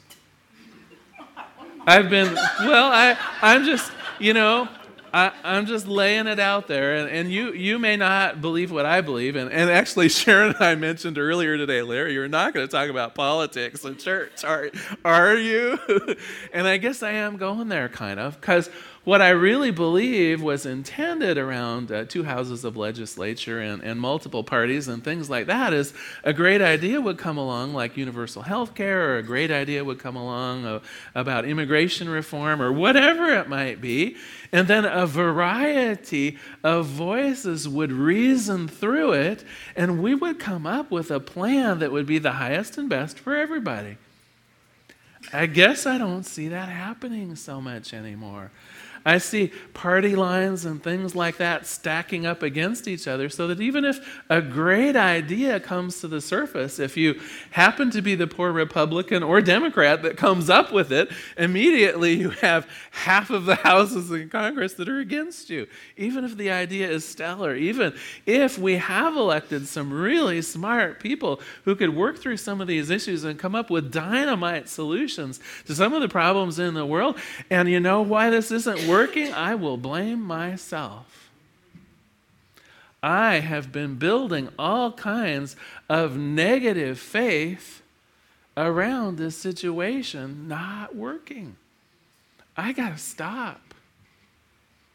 I've 1.86 2.10
been, 2.10 2.34
well, 2.34 2.92
I, 2.92 3.18
I'm 3.42 3.66
just, 3.66 3.92
you 4.20 4.34
know, 4.34 4.70
I, 5.14 5.32
am 5.44 5.68
just 5.68 5.88
laying 5.88 6.26
it 6.26 6.40
out 6.40 6.68
there, 6.68 6.96
and, 6.96 7.10
and 7.10 7.32
you, 7.32 7.54
you 7.54 7.78
may 7.78 7.98
not 7.98 8.42
believe 8.42 8.72
what 8.72 8.88
I 8.88 9.02
believe. 9.02 9.36
And, 9.36 9.52
and 9.52 9.70
actually, 9.70 10.10
Sharon 10.10 10.56
and 10.56 10.64
I 10.64 10.74
mentioned 10.74 11.20
earlier 11.20 11.56
today, 11.56 11.84
Larry, 11.84 12.14
you're 12.14 12.28
not 12.28 12.54
going 12.54 12.66
to 12.66 12.72
talk 12.72 12.90
about 12.90 13.14
politics 13.14 13.86
in 13.86 13.98
church, 13.98 14.44
are, 14.44 14.72
are 15.06 15.36
you? 15.36 15.78
and 16.54 16.68
I 16.68 16.78
guess 16.78 17.04
I 17.04 17.12
am 17.12 17.38
going 17.38 17.68
there, 17.68 17.90
kind 17.90 18.20
of, 18.20 18.42
because 18.42 18.72
what 19.04 19.22
I 19.22 19.30
really 19.32 19.72
believe 19.72 20.42
was 20.42 20.66
intended 20.66 21.38
around 21.38 21.92
uh, 21.92 22.06
two 22.06 22.24
houses 22.24 22.64
of 22.64 22.78
legislature 22.78 23.60
and, 23.60 23.84
and 23.84 24.00
multiple 24.00 24.46
parties 24.46 24.88
and 24.88 25.04
things 25.04 25.30
like 25.30 25.48
that 25.48 25.74
is 25.74 25.94
a 26.24 26.32
great 26.32 26.62
idea 26.62 27.02
would 27.02 27.18
come 27.18 27.38
along, 27.38 27.74
like 27.74 27.98
universal 27.98 28.44
health 28.44 28.76
care, 28.76 29.10
or 29.10 29.18
a 29.18 29.24
great 29.24 29.52
idea 29.52 29.84
would 29.84 30.00
come 30.00 30.16
along 30.16 30.66
uh, 30.66 30.80
about 31.16 31.44
immigration 31.44 32.08
reform, 32.08 32.62
or 32.62 32.72
whatever 32.72 33.30
it 33.30 33.50
might 33.50 33.82
be. 33.82 34.16
And 34.54 34.70
then 34.70 34.86
a 34.86 35.06
variety 35.06 36.38
of 36.64 36.86
voices 36.86 37.68
would 37.68 37.92
reason 37.92 38.70
through 38.70 39.14
it, 39.14 39.44
and 39.76 40.02
we 40.02 40.16
would 40.16 40.40
come 40.40 40.66
up 40.66 40.92
with 40.92 41.12
a 41.12 41.20
plan 41.20 41.80
that 41.80 41.92
would 41.92 42.06
be 42.06 42.20
the 42.20 42.34
highest 42.34 42.78
and 42.78 42.88
best 42.88 43.20
for 43.20 43.36
everybody. 43.36 43.98
I 45.34 45.46
guess 45.48 45.86
I 45.86 45.98
don't 45.98 46.24
see 46.24 46.48
that 46.50 46.70
happening 46.70 47.36
so 47.36 47.60
much 47.60 47.94
anymore. 47.94 48.52
I 49.06 49.18
see 49.18 49.52
party 49.74 50.16
lines 50.16 50.64
and 50.64 50.82
things 50.82 51.14
like 51.14 51.38
that 51.38 51.68
stacking 51.68 52.26
up 52.26 52.42
against 52.42 52.88
each 52.88 53.06
other 53.06 53.28
so 53.28 53.48
that 53.48 53.60
even 53.60 53.84
if 53.84 54.00
a 54.30 54.42
great 54.42 54.96
idea 54.96 55.60
comes 55.60 56.00
to 56.00 56.08
the 56.08 56.22
surface, 56.22 56.80
if 56.80 56.96
you 56.96 57.20
happen 57.52 57.92
to 57.92 58.02
be 58.02 58.16
the 58.16 58.28
poor 58.28 58.54
Republican 58.54 59.22
or 59.22 59.42
Democrat 59.42 60.04
that 60.04 60.16
comes 60.16 60.50
up 60.50 60.72
with 60.72 60.92
it, 60.94 61.12
immediately 61.38 62.14
you 62.14 62.30
have 62.30 62.66
half 62.92 63.30
of 63.30 63.44
the 63.46 63.56
houses 63.56 64.10
in 64.10 64.30
Congress 64.30 64.74
that 64.76 64.88
are 64.88 65.00
against 65.00 65.50
you. 65.50 65.68
Even 65.98 66.24
if 66.24 66.38
the 66.38 66.50
idea 66.50 66.90
is 66.90 67.06
stellar, 67.06 67.56
even 67.56 67.94
if 68.26 68.58
we 68.58 68.78
have 68.78 69.18
elected 69.18 69.68
some 69.68 69.92
really 69.92 70.42
smart 70.42 71.02
people 71.02 71.42
who 71.66 71.76
could 71.76 71.94
work 71.94 72.18
through 72.18 72.38
some 72.38 72.62
of 72.62 72.68
these 72.68 72.90
issues 72.90 73.26
and 73.26 73.38
come 73.38 73.54
up 73.54 73.70
with 73.70 73.92
dynamite 73.92 74.70
solutions 74.70 75.42
to 75.66 75.76
some 75.76 75.94
of 75.94 76.02
the 76.02 76.08
problems 76.08 76.58
in 76.58 76.74
the 76.74 76.86
world. 76.86 77.18
And 77.50 77.68
you 77.68 77.82
know 77.82 78.02
why 78.02 78.30
this 78.30 78.50
isn't 78.50 78.78
working, 78.88 78.93
I 79.34 79.56
will 79.56 79.78
blame 79.78 80.22
myself. 80.22 81.30
I 83.02 83.40
have 83.40 83.72
been 83.72 83.96
building 83.96 84.50
all 84.58 84.94
kinds 84.94 85.56
of 85.90 86.16
negative 86.16 86.98
faith 87.00 87.82
around 88.56 89.18
this 89.18 89.38
situation 89.38 90.48
not 90.48 90.96
working. 90.96 91.58
I 92.56 92.72
got 92.72 92.94
to 92.94 92.98
stop. 92.98 93.74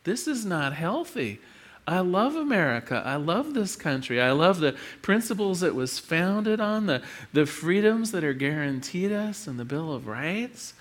This 0.05 0.27
is 0.27 0.47
not 0.47 0.73
healthy. 0.73 1.41
I 1.87 2.01
love 2.01 2.37
America. 2.37 3.03
I 3.05 3.17
love 3.17 3.55
this 3.55 3.75
country. 3.75 4.21
I 4.21 4.31
love 4.31 4.61
the 4.61 4.77
principles 5.03 5.63
it 5.63 5.75
was 5.75 5.99
founded 5.99 6.61
on, 6.61 6.87
the, 6.87 7.03
the 7.33 7.47
freedoms 7.47 8.13
that 8.13 8.25
are 8.25 8.35
guaranteed 8.35 9.11
us 9.11 9.47
in 9.47 9.57
the 9.57 9.65
Bill 9.65 9.93
of 9.93 10.07
Rights. 10.07 10.75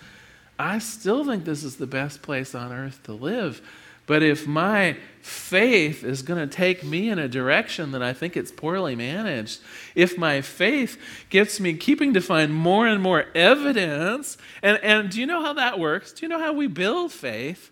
I 0.59 0.79
still 0.79 1.23
think 1.25 1.45
this 1.45 1.63
is 1.63 1.77
the 1.77 1.87
best 1.87 2.21
place 2.21 2.55
on 2.55 2.71
earth 2.71 3.01
to 3.03 3.13
live. 3.13 3.61
But 4.07 4.23
if 4.23 4.47
my 4.47 4.95
faith 5.21 6.05
is 6.05 6.21
going 6.21 6.39
to 6.39 6.55
take 6.55 6.81
me 6.83 7.09
in 7.09 7.19
a 7.19 7.27
direction 7.27 7.91
that 7.91 8.01
I 8.01 8.13
think 8.13 8.37
it's 8.37 8.53
poorly 8.53 8.95
managed, 8.95 9.59
if 9.95 10.17
my 10.17 10.39
faith 10.39 10.97
gets 11.29 11.59
me 11.59 11.75
keeping 11.75 12.13
to 12.13 12.21
find 12.21 12.53
more 12.53 12.87
and 12.87 13.03
more 13.03 13.25
evidence, 13.35 14.37
and, 14.63 14.79
and 14.81 15.09
do 15.09 15.19
you 15.19 15.25
know 15.25 15.41
how 15.41 15.53
that 15.53 15.77
works? 15.77 16.13
Do 16.13 16.25
you 16.25 16.29
know 16.29 16.39
how 16.39 16.53
we 16.53 16.67
build 16.67 17.11
faith? 17.11 17.69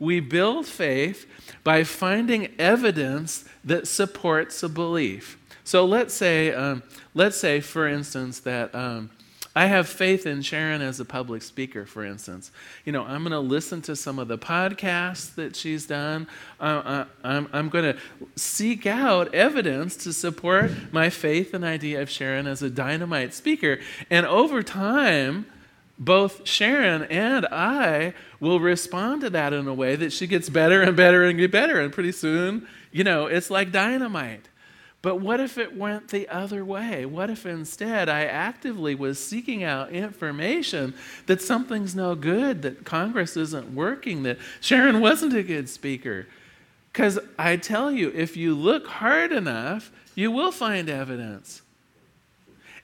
We 0.00 0.18
build 0.18 0.66
faith 0.66 1.24
by 1.62 1.84
finding 1.84 2.52
evidence 2.58 3.44
that 3.64 3.86
supports 3.86 4.62
a 4.64 4.68
belief. 4.68 5.38
So 5.62 5.84
let's 5.84 6.14
say, 6.14 6.52
um, 6.52 6.82
let's 7.14 7.36
say, 7.36 7.60
for 7.60 7.86
instance, 7.86 8.40
that 8.40 8.74
um, 8.74 9.10
I 9.56 9.64
have 9.64 9.88
faith 9.88 10.26
in 10.26 10.42
Sharon 10.42 10.82
as 10.82 11.00
a 11.00 11.04
public 11.06 11.40
speaker, 11.40 11.86
for 11.86 12.04
instance. 12.04 12.50
You 12.84 12.92
know, 12.92 13.04
I'm 13.04 13.22
going 13.22 13.32
to 13.32 13.40
listen 13.40 13.80
to 13.82 13.96
some 13.96 14.18
of 14.18 14.28
the 14.28 14.36
podcasts 14.36 15.34
that 15.36 15.56
she's 15.56 15.86
done. 15.86 16.26
Uh, 16.60 16.62
uh 16.62 17.04
I'm, 17.24 17.48
I'm 17.54 17.70
going 17.70 17.94
to 17.94 17.98
seek 18.36 18.86
out 18.86 19.34
evidence 19.34 19.96
to 20.04 20.12
support 20.12 20.70
my 20.92 21.08
faith 21.08 21.54
and 21.54 21.64
idea 21.64 22.02
of 22.02 22.10
Sharon 22.10 22.46
as 22.46 22.60
a 22.60 22.68
dynamite 22.68 23.32
speaker. 23.32 23.78
And 24.10 24.26
over 24.26 24.62
time, 24.62 25.46
both 25.98 26.46
Sharon 26.46 27.04
and 27.04 27.46
I 27.46 28.12
will 28.40 28.60
respond 28.60 29.22
to 29.22 29.30
that 29.30 29.54
in 29.54 29.66
a 29.66 29.72
way 29.72 29.96
that 29.96 30.12
she 30.12 30.26
gets 30.26 30.50
better 30.50 30.82
and 30.82 30.94
better 30.94 31.24
and 31.24 31.38
get 31.38 31.50
better. 31.50 31.80
And 31.80 31.90
pretty 31.94 32.12
soon, 32.12 32.68
you 32.92 33.04
know, 33.04 33.24
it's 33.24 33.48
like 33.48 33.72
dynamite. 33.72 34.48
But 35.06 35.20
what 35.20 35.38
if 35.38 35.56
it 35.56 35.76
went 35.76 36.08
the 36.08 36.28
other 36.28 36.64
way? 36.64 37.06
What 37.06 37.30
if 37.30 37.46
instead 37.46 38.08
I 38.08 38.24
actively 38.24 38.96
was 38.96 39.24
seeking 39.24 39.62
out 39.62 39.90
information 39.90 40.94
that 41.26 41.40
something's 41.40 41.94
no 41.94 42.16
good, 42.16 42.62
that 42.62 42.84
Congress 42.84 43.36
isn't 43.36 43.72
working, 43.72 44.24
that 44.24 44.36
Sharon 44.60 45.00
wasn't 45.00 45.36
a 45.36 45.44
good 45.44 45.68
speaker? 45.68 46.26
Because 46.92 47.20
I 47.38 47.54
tell 47.56 47.92
you, 47.92 48.10
if 48.16 48.36
you 48.36 48.56
look 48.56 48.88
hard 48.88 49.30
enough, 49.30 49.92
you 50.16 50.32
will 50.32 50.50
find 50.50 50.90
evidence. 50.90 51.62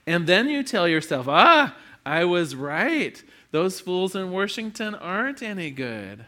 And 0.06 0.28
then 0.28 0.48
you 0.48 0.62
tell 0.62 0.86
yourself, 0.86 1.26
ah, 1.26 1.74
I 2.06 2.24
was 2.24 2.54
right. 2.54 3.20
Those 3.50 3.80
fools 3.80 4.14
in 4.14 4.30
Washington 4.30 4.94
aren't 4.94 5.42
any 5.42 5.72
good. 5.72 6.26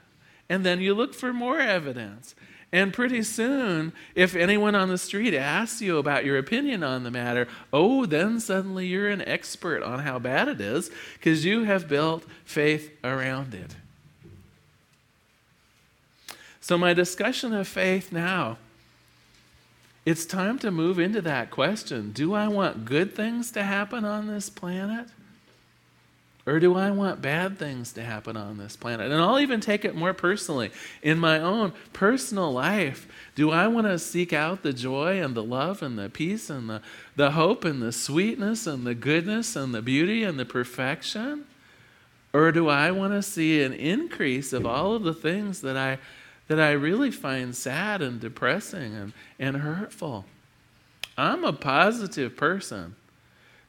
And 0.49 0.67
then 0.67 0.81
you 0.81 0.93
look 0.93 1.15
for 1.15 1.33
more 1.33 1.61
evidence. 1.61 2.35
And 2.75 2.93
pretty 2.93 3.23
soon, 3.23 3.93
if 4.17 4.35
anyone 4.35 4.75
on 4.75 4.89
the 4.89 4.99
street 4.99 5.33
asks 5.33 5.81
you 5.81 5.97
about 5.97 6.25
your 6.25 6.39
opinion 6.39 6.83
on 6.83 7.05
the 7.05 7.11
matter, 7.11 7.47
oh, 7.73 8.05
then 8.05 8.41
suddenly 8.41 8.89
you're 8.89 9.09
an 9.09 9.23
expert 9.23 9.85
on 9.85 10.01
how 10.01 10.19
bad 10.19 10.49
it 10.49 10.61
is 10.61 10.91
because 11.13 11.45
you 11.45 11.63
have 11.63 11.87
built 11.87 12.25
faith 12.45 12.91
around 13.05 13.55
it. 13.55 13.77
So, 16.61 16.77
my 16.77 16.95
discussion 16.95 17.55
of 17.55 17.69
faith 17.69 18.11
now, 18.11 18.59
it's 20.05 20.27
time 20.27 20.59
to 20.59 20.73
move 20.73 20.99
into 20.99 21.23
that 21.23 21.53
question 21.53 22.11
Do 22.11 22.35
I 22.35 22.49
want 22.49 22.87
good 22.87 23.15
things 23.15 23.53
to 23.53 23.63
happen 23.63 24.05
on 24.05 24.27
this 24.27 24.51
planet? 24.51 25.07
Or 26.47 26.61
do 26.61 26.77
I 26.77 26.91
want 26.91 27.23
bad 27.23 27.59
things 27.59 27.93
to 27.95 28.03
happen 28.03 28.37
on 28.37 28.59
this 28.59 28.77
planet? 28.77 29.11
And 29.11 29.21
I'll 29.21 29.41
even 29.41 29.61
take 29.61 29.83
it 29.85 29.95
more 29.95 30.13
personally. 30.13 30.71
In 31.03 31.19
my 31.19 31.39
own 31.39 31.73
personal 31.95 32.53
life, 32.53 33.09
do 33.35 33.51
I 33.51 33.67
want 33.67 33.87
to 33.87 33.99
seek 33.99 34.35
out 34.35 34.63
the 34.63 34.75
joy 34.75 35.23
and 35.23 35.35
the 35.35 35.43
love 35.43 35.83
and 35.83 35.99
the 35.99 36.11
peace 36.11 36.51
and 36.51 36.69
the, 36.69 36.83
the 37.17 37.31
hope 37.31 37.65
and 37.65 37.81
the 37.81 37.93
sweetness 37.93 38.67
and 38.67 38.87
the 38.87 38.95
goodness 38.95 39.57
and 39.57 39.75
the 39.75 39.81
beauty 39.81 40.23
and 40.23 40.39
the 40.39 40.45
perfection? 40.45 41.47
Or 42.35 42.53
do 42.53 42.69
I 42.69 42.91
want 42.91 43.15
to 43.15 43.23
see 43.23 43.63
an 43.63 43.73
increase 43.73 44.53
of 44.53 44.67
all 44.67 44.95
of 44.95 45.03
the 45.03 45.15
things 45.15 45.63
that 45.63 45.79
I, 45.79 45.99
that 46.49 46.61
I 46.61 46.73
really 46.73 47.11
find 47.11 47.57
sad 47.57 48.03
and 48.03 48.21
depressing 48.21 48.95
and, 48.95 49.13
and 49.39 49.57
hurtful? 49.59 50.27
I'm 51.17 51.43
a 51.43 51.55
positive 51.55 52.37
person. 52.37 52.97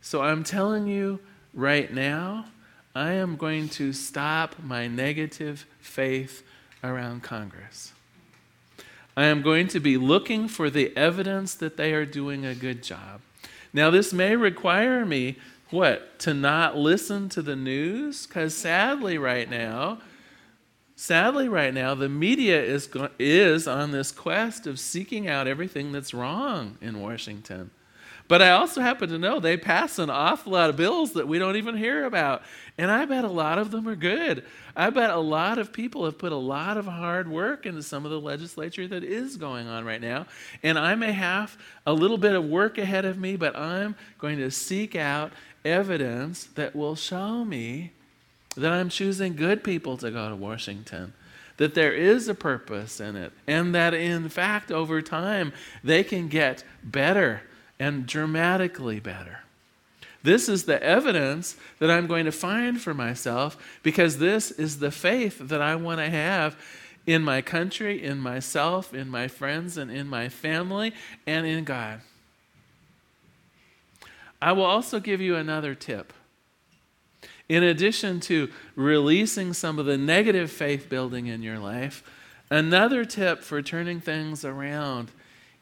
So 0.01 0.23
I'm 0.23 0.43
telling 0.43 0.87
you 0.87 1.19
right 1.53 1.93
now, 1.93 2.47
I 2.95 3.11
am 3.11 3.35
going 3.35 3.67
to 3.69 3.91
stop 3.91 4.55
my 4.63 4.87
negative 4.87 5.65
faith 5.81 6.43
around 6.81 7.23
Congress. 7.23 7.91
I 9.17 9.25
am 9.25 9.41
going 9.41 9.67
to 9.69 9.81
be 9.81 9.97
looking 9.97 10.47
for 10.47 10.69
the 10.69 10.95
evidence 10.95 11.55
that 11.55 11.75
they 11.75 11.93
are 11.93 12.05
doing 12.05 12.45
a 12.45 12.55
good 12.55 12.81
job. 12.81 13.19
Now, 13.73 13.89
this 13.89 14.13
may 14.13 14.37
require 14.37 15.05
me, 15.05 15.35
what, 15.71 16.19
to 16.19 16.33
not 16.33 16.77
listen 16.77 17.27
to 17.29 17.41
the 17.41 17.55
news? 17.57 18.25
Because 18.25 18.55
sadly, 18.55 19.17
right 19.17 19.49
now, 19.49 19.99
sadly, 20.95 21.49
right 21.49 21.73
now, 21.73 21.95
the 21.95 22.07
media 22.07 22.63
is, 22.63 22.89
is 23.19 23.67
on 23.67 23.91
this 23.91 24.11
quest 24.11 24.67
of 24.67 24.79
seeking 24.79 25.27
out 25.27 25.47
everything 25.47 25.91
that's 25.91 26.13
wrong 26.13 26.77
in 26.81 27.01
Washington. 27.01 27.71
But 28.27 28.41
I 28.41 28.51
also 28.51 28.81
happen 28.81 29.09
to 29.09 29.19
know 29.19 29.39
they 29.39 29.55
pass 29.55 29.99
an 29.99 30.09
awful 30.09 30.53
lot 30.53 30.71
of 30.71 30.75
bills 30.75 31.13
that 31.13 31.27
we 31.27 31.37
don't 31.37 31.57
even 31.57 31.77
hear 31.77 32.05
about. 32.05 32.41
And 32.77 32.89
I 32.89 33.05
bet 33.05 33.23
a 33.23 33.29
lot 33.29 33.59
of 33.59 33.69
them 33.69 33.87
are 33.87 33.95
good. 33.95 34.43
I 34.75 34.89
bet 34.89 35.11
a 35.11 35.19
lot 35.19 35.59
of 35.59 35.71
people 35.71 36.05
have 36.05 36.17
put 36.17 36.31
a 36.31 36.37
lot 36.37 36.77
of 36.77 36.85
hard 36.85 37.29
work 37.29 37.67
into 37.67 37.83
some 37.83 38.03
of 38.03 38.09
the 38.09 38.19
legislature 38.19 38.87
that 38.87 39.03
is 39.03 39.37
going 39.37 39.67
on 39.67 39.85
right 39.85 40.01
now. 40.01 40.25
And 40.63 40.79
I 40.79 40.95
may 40.95 41.11
have 41.11 41.55
a 41.85 41.93
little 41.93 42.17
bit 42.17 42.33
of 42.33 42.45
work 42.45 42.79
ahead 42.79 43.05
of 43.05 43.19
me, 43.19 43.35
but 43.35 43.55
I'm 43.55 43.95
going 44.17 44.39
to 44.39 44.49
seek 44.49 44.95
out 44.95 45.31
evidence 45.63 46.45
that 46.55 46.75
will 46.75 46.95
show 46.95 47.45
me 47.45 47.91
that 48.55 48.71
I'm 48.71 48.89
choosing 48.89 49.35
good 49.35 49.63
people 49.63 49.97
to 49.97 50.09
go 50.09 50.29
to 50.29 50.35
Washington 50.35 51.13
that 51.57 51.73
there 51.73 51.93
is 51.93 52.27
a 52.27 52.35
purpose 52.35 52.99
in 52.99 53.15
it, 53.15 53.31
and 53.47 53.73
that 53.73 53.93
in 53.93 54.27
fact, 54.27 54.73
over 54.73 55.01
time, 55.01 55.53
they 55.85 56.03
can 56.03 56.27
get 56.27 56.65
better 56.83 57.41
and 57.79 58.05
dramatically 58.05 58.99
better. 58.99 59.39
This 60.23 60.49
is 60.49 60.63
the 60.63 60.81
evidence 60.81 61.55
that 61.79 61.91
I'm 61.91 62.07
going 62.07 62.25
to 62.25 62.31
find 62.31 62.81
for 62.81 62.93
myself 62.93 63.57
because 63.83 64.17
this 64.17 64.49
is 64.49 64.79
the 64.79 64.89
faith 64.89 65.37
that 65.39 65.61
I 65.61 65.75
want 65.75 65.99
to 65.99 66.09
have 66.09 66.57
in 67.05 67.21
my 67.21 67.41
country, 67.41 68.03
in 68.03 68.19
myself, 68.19 68.93
in 68.93 69.07
my 69.07 69.27
friends, 69.27 69.77
and 69.77 69.91
in 69.91 70.07
my 70.07 70.29
family, 70.29 70.93
and 71.27 71.45
in 71.45 71.63
God. 71.63 72.01
I 74.41 74.51
will 74.53 74.65
also 74.65 74.99
give 74.99 75.21
you 75.21 75.35
another 75.35 75.75
tip. 75.75 76.11
In 77.47 77.61
addition 77.61 78.19
to 78.21 78.49
releasing 78.75 79.53
some 79.53 79.77
of 79.77 79.85
the 79.85 79.97
negative 79.97 80.51
faith 80.51 80.89
building 80.89 81.27
in 81.27 81.43
your 81.43 81.59
life, 81.59 82.03
another 82.49 83.05
tip 83.05 83.43
for 83.43 83.61
turning 83.61 83.99
things 83.99 84.43
around 84.43 85.11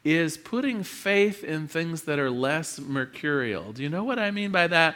is 0.04 0.38
putting 0.38 0.84
faith 0.84 1.44
in 1.44 1.68
things 1.68 2.04
that 2.04 2.20
are 2.20 2.32
less 2.32 2.80
mercurial. 2.80 3.72
Do 3.72 3.84
you 3.84 3.90
know 3.90 4.04
what 4.04 4.20
I 4.20 4.32
mean 4.32 4.52
by 4.52 4.68
that? 4.68 4.96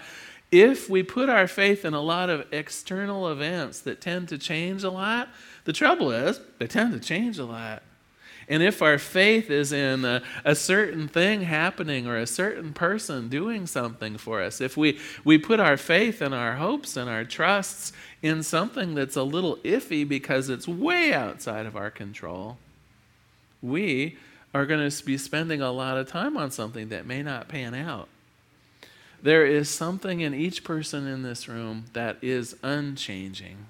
If 0.52 0.90
we 0.90 1.04
put 1.04 1.30
our 1.30 1.48
faith 1.48 1.84
in 1.86 1.94
a 1.94 2.02
lot 2.02 2.30
of 2.30 2.46
external 2.54 3.30
events 3.30 3.82
that 3.82 4.02
tend 4.02 4.30
to 4.30 4.38
change 4.38 4.84
a 4.84 4.90
lot, 4.90 5.30
the 5.66 5.74
trouble 5.74 6.12
is 6.12 6.40
they 6.58 6.68
tend 6.68 6.94
to 6.94 7.00
change 7.00 7.38
a 7.38 7.46
lot. 7.46 7.84
And 8.50 8.64
if 8.64 8.82
our 8.82 8.98
faith 8.98 9.50
is 9.50 9.74
in 9.74 10.06
a, 10.06 10.22
a, 10.46 10.56
certain 10.56 11.10
thing 11.10 11.42
happening 11.42 12.08
or 12.08 12.16
a 12.16 12.26
certain 12.26 12.72
person 12.72 13.28
doing 13.28 13.68
something 13.68 14.18
for 14.18 14.42
us, 14.42 14.62
if 14.62 14.78
we, 14.78 15.00
we 15.26 15.38
put 15.38 15.60
our 15.60 15.76
faith 15.76 16.22
and 16.22 16.34
our 16.34 16.56
hopes 16.56 16.96
and 16.96 17.10
our 17.10 17.26
trusts 17.26 17.92
in 18.22 18.44
something 18.44 18.96
that's 18.96 19.18
a 19.18 19.24
little 19.24 19.58
iffy 19.58 20.08
because 20.08 20.48
it's 20.48 20.66
way 20.66 21.14
outside 21.14 21.66
of 21.66 21.76
our 21.76 21.92
control, 21.92 22.58
we 23.62 24.16
are 24.58 24.66
going 24.66 24.90
to 24.90 25.06
be 25.06 25.18
spending 25.18 25.62
a 25.62 25.72
lot 25.72 25.98
of 25.98 26.08
time 26.08 26.36
on 26.36 26.52
something 26.52 26.90
that 26.90 27.06
may 27.06 27.22
not 27.22 27.48
pan 27.48 27.76
out. 27.76 28.10
There 29.22 29.46
is 29.46 29.70
something 29.70 30.22
in 30.22 30.34
each 30.34 30.64
person 30.64 31.08
in 31.08 31.24
this 31.24 31.48
room 31.48 31.86
that 31.94 32.18
is 32.22 32.56
unchanging. 32.64 33.68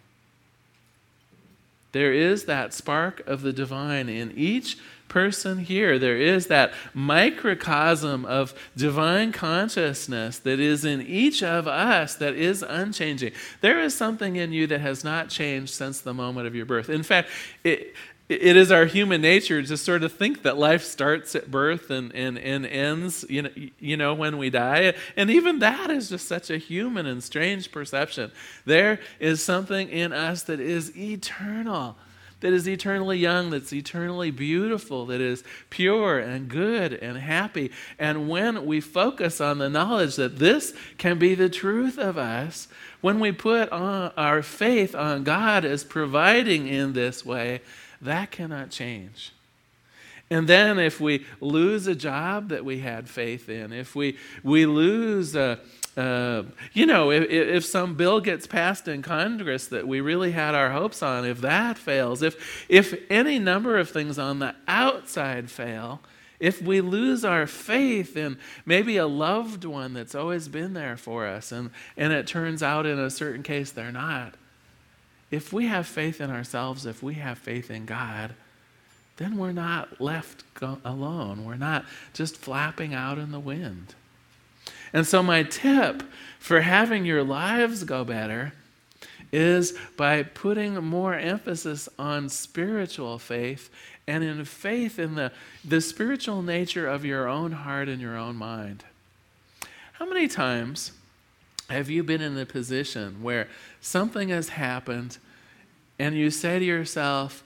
There 1.91 2.13
is 2.13 2.45
that 2.45 2.73
spark 2.73 3.25
of 3.27 3.41
the 3.41 3.53
divine 3.53 4.07
in 4.07 4.31
each 4.35 4.77
person 5.07 5.59
here. 5.59 5.97
There 5.97 6.17
is 6.17 6.47
that 6.47 6.73
microcosm 6.93 8.25
of 8.25 8.53
divine 8.75 9.31
consciousness 9.31 10.39
that 10.39 10.59
is 10.59 10.85
in 10.85 11.01
each 11.01 11.41
of 11.41 11.67
us 11.67 12.15
that 12.15 12.35
is 12.35 12.61
unchanging. 12.61 13.31
There 13.61 13.79
is 13.79 13.95
something 13.95 14.35
in 14.35 14.51
you 14.51 14.67
that 14.67 14.81
has 14.81 15.03
not 15.03 15.29
changed 15.29 15.73
since 15.73 16.01
the 16.01 16.13
moment 16.13 16.47
of 16.47 16.55
your 16.55 16.65
birth. 16.65 16.89
In 16.89 17.03
fact, 17.03 17.29
it, 17.63 17.95
it 18.29 18.57
is 18.57 18.71
our 18.71 18.85
human 18.85 19.21
nature 19.21 19.63
to 19.63 19.77
sort 19.77 20.03
of 20.03 20.11
think 20.11 20.43
that 20.43 20.57
life 20.57 20.83
starts 20.83 21.33
at 21.33 21.49
birth 21.49 21.89
and, 21.89 22.13
and, 22.13 22.37
and 22.37 22.65
ends 22.65 23.23
you 23.29 23.43
know, 23.43 23.49
you 23.79 23.95
know 23.95 24.13
when 24.13 24.37
we 24.37 24.49
die. 24.49 24.93
And 25.15 25.29
even 25.29 25.59
that 25.59 25.89
is 25.89 26.09
just 26.09 26.27
such 26.27 26.49
a 26.49 26.57
human 26.57 27.05
and 27.05 27.23
strange 27.23 27.71
perception. 27.71 28.31
There 28.65 28.99
is 29.19 29.41
something 29.41 29.87
in 29.87 30.11
us 30.11 30.43
that 30.43 30.59
is 30.59 30.95
eternal 30.97 31.95
that 32.39 32.53
is 32.53 32.69
eternally 32.69 33.17
young 33.17 33.49
that's 33.49 33.73
eternally 33.73 34.29
beautiful 34.29 35.07
that 35.07 35.19
is 35.19 35.43
pure 35.71 36.19
and 36.19 36.47
good 36.49 36.93
and 36.93 37.17
happy. 37.17 37.71
And 37.97 38.29
when 38.29 38.65
we 38.65 38.79
focus 38.79 39.41
on 39.41 39.57
the 39.57 39.69
knowledge 39.69 40.17
that 40.17 40.37
this 40.37 40.75
can 40.99 41.17
be 41.17 41.33
the 41.33 41.49
truth 41.49 41.97
of 41.97 42.15
us 42.15 42.67
when 43.01 43.19
we 43.19 43.31
put 43.31 43.71
our 43.71 44.43
faith 44.43 44.93
on 44.93 45.23
god 45.23 45.65
as 45.65 45.83
providing 45.83 46.67
in 46.67 46.93
this 46.93 47.25
way 47.25 47.61
that 48.01 48.31
cannot 48.31 48.69
change. 48.69 49.31
And 50.29 50.47
then 50.47 50.77
if 50.77 50.99
we 50.99 51.25
lose 51.39 51.87
a 51.87 51.95
job 51.95 52.49
that 52.49 52.65
we 52.65 52.79
had 52.79 53.07
faith 53.09 53.47
in, 53.47 53.71
if 53.71 53.95
we, 53.95 54.17
we 54.43 54.65
lose, 54.65 55.35
a, 55.35 55.57
you 56.73 56.85
know, 56.85 57.11
if, 57.11 57.29
if 57.29 57.65
some 57.65 57.95
bill 57.95 58.19
gets 58.19 58.45
passed 58.45 58.89
in 58.89 59.01
Congress 59.01 59.67
that 59.67 59.87
we 59.87 60.01
really 60.01 60.31
had 60.31 60.53
our 60.53 60.71
hopes 60.71 61.01
on, 61.01 61.25
if 61.25 61.39
that 61.41 61.77
fails, 61.77 62.21
if, 62.21 62.65
if 62.67 62.93
any 63.09 63.39
number 63.39 63.77
of 63.77 63.89
things 63.89 64.19
on 64.19 64.39
the 64.39 64.53
outside 64.67 65.49
fail, 65.49 66.01
if 66.39 66.61
we 66.61 66.81
lose 66.81 67.25
our 67.25 67.47
faith 67.47 68.15
in 68.15 68.37
maybe 68.65 68.97
a 68.97 69.07
loved 69.07 69.63
one 69.65 69.93
that's 69.93 70.13
always 70.13 70.47
been 70.47 70.73
there 70.73 70.97
for 70.97 71.25
us 71.25 71.51
and, 71.51 71.71
and 71.95 72.13
it 72.13 72.27
turns 72.27 72.61
out 72.61 72.85
in 72.85 72.99
a 72.99 73.09
certain 73.09 73.43
case 73.43 73.71
they're 73.71 73.91
not, 73.91 74.35
if 75.29 75.51
we 75.51 75.67
have 75.67 75.87
faith 75.87 76.21
in 76.21 76.29
ourselves, 76.31 76.85
if 76.85 77.03
we 77.03 77.15
have 77.15 77.37
faith 77.37 77.69
in 77.69 77.85
God, 77.85 78.33
then 79.17 79.37
we're 79.37 79.51
not 79.51 79.99
left 79.99 80.43
go- 80.53 80.79
alone. 80.85 81.43
We're 81.43 81.55
not 81.55 81.85
just 82.13 82.37
flapping 82.37 82.93
out 82.93 83.17
in 83.17 83.31
the 83.31 83.39
wind. 83.39 83.95
And 84.93 85.05
so, 85.05 85.21
my 85.21 85.43
tip 85.43 86.03
for 86.39 86.61
having 86.61 87.05
your 87.05 87.23
lives 87.23 87.83
go 87.83 88.03
better 88.03 88.53
is 89.31 89.77
by 89.97 90.23
putting 90.23 90.75
more 90.75 91.13
emphasis 91.13 91.89
on 91.99 92.29
spiritual 92.29 93.19
faith 93.19 93.69
and 94.07 94.23
in 94.23 94.45
faith 94.45 94.97
in 94.97 95.15
the, 95.15 95.31
the 95.65 95.81
spiritual 95.81 96.41
nature 96.41 96.87
of 96.87 97.03
your 97.03 97.27
own 97.27 97.51
heart 97.51 97.89
and 97.89 97.99
your 98.01 98.15
own 98.15 98.37
mind. 98.37 98.85
How 99.93 100.05
many 100.05 100.27
times 100.27 100.93
have 101.69 101.89
you 101.89 102.03
been 102.03 102.21
in 102.21 102.37
a 102.37 102.45
position 102.45 103.21
where 103.21 103.47
something 103.81 104.29
has 104.29 104.49
happened 104.49 105.17
and 105.99 106.15
you 106.15 106.29
say 106.31 106.59
to 106.59 106.65
yourself, 106.65 107.43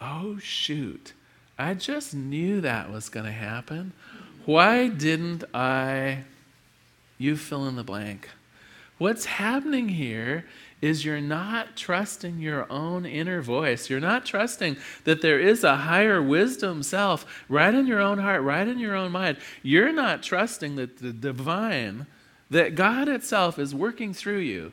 oh, 0.00 0.38
shoot, 0.38 1.12
I 1.58 1.74
just 1.74 2.14
knew 2.14 2.60
that 2.60 2.90
was 2.90 3.08
going 3.08 3.26
to 3.26 3.32
happen. 3.32 3.92
Why 4.44 4.88
didn't 4.88 5.44
I? 5.54 6.24
You 7.16 7.36
fill 7.36 7.66
in 7.66 7.76
the 7.76 7.84
blank. 7.84 8.28
What's 8.98 9.24
happening 9.24 9.88
here 9.88 10.44
is 10.80 11.04
you're 11.04 11.20
not 11.20 11.76
trusting 11.76 12.38
your 12.38 12.70
own 12.70 13.06
inner 13.06 13.40
voice. 13.40 13.88
You're 13.88 14.00
not 14.00 14.26
trusting 14.26 14.76
that 15.04 15.22
there 15.22 15.40
is 15.40 15.64
a 15.64 15.76
higher 15.76 16.22
wisdom 16.22 16.82
self 16.82 17.44
right 17.48 17.74
in 17.74 17.86
your 17.86 18.00
own 18.00 18.18
heart, 18.18 18.42
right 18.42 18.66
in 18.66 18.78
your 18.78 18.94
own 18.94 19.10
mind. 19.10 19.38
You're 19.62 19.92
not 19.92 20.22
trusting 20.22 20.76
that 20.76 20.98
the 20.98 21.12
divine 21.12 22.06
that 22.50 22.74
God 22.74 23.08
itself 23.08 23.58
is 23.58 23.74
working 23.74 24.12
through 24.14 24.38
you. 24.38 24.72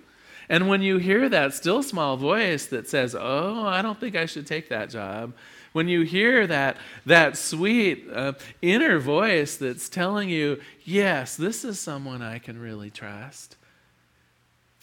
And 0.50 0.68
when 0.68 0.82
you 0.82 0.98
hear 0.98 1.30
that 1.30 1.54
still 1.54 1.82
small 1.82 2.18
voice 2.18 2.66
that 2.68 2.90
says, 2.90 3.16
Oh, 3.18 3.66
I 3.66 3.82
don't 3.82 4.00
think 4.00 4.16
I 4.16 4.26
should 4.26 4.46
take 4.46 4.70
that 4.70 4.90
job, 4.90 5.34
when 5.74 5.88
you 5.88 6.02
hear 6.02 6.46
that, 6.48 6.78
that 7.06 7.38
sweet 7.38 8.06
uh, 8.12 8.34
inner 8.62 9.00
voice 9.00 9.56
that's 9.56 9.88
telling 9.88 10.30
you, 10.30 10.60
yes, 10.84 11.38
this 11.38 11.64
is 11.64 11.80
someone 11.80 12.22
I 12.22 12.40
can 12.40 12.60
really 12.60 12.90
trust. 12.90 13.56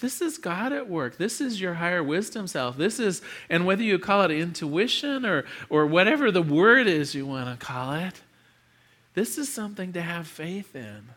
This 0.01 0.22
is 0.22 0.38
God 0.38 0.72
at 0.72 0.88
work. 0.88 1.18
This 1.18 1.40
is 1.40 1.61
your 1.61 1.74
higher 1.74 2.03
wisdom 2.03 2.46
self. 2.46 2.77
This 2.77 3.01
is, 3.01 3.20
and 3.51 3.66
whether 3.66 3.83
you 3.83 3.98
call 3.98 4.22
it 4.22 4.31
intuition 4.31 5.27
or, 5.27 5.44
or 5.68 5.87
whatever 5.87 6.31
the 6.31 6.42
word 6.42 6.87
is 6.87 7.14
you 7.14 7.27
want 7.27 7.59
to 7.59 7.66
call 7.66 7.92
it, 7.94 8.22
this 9.14 9.37
is 9.37 9.53
something 9.53 9.92
to 9.94 10.01
have 10.01 10.29
faith 10.29 10.77
in. 10.77 11.09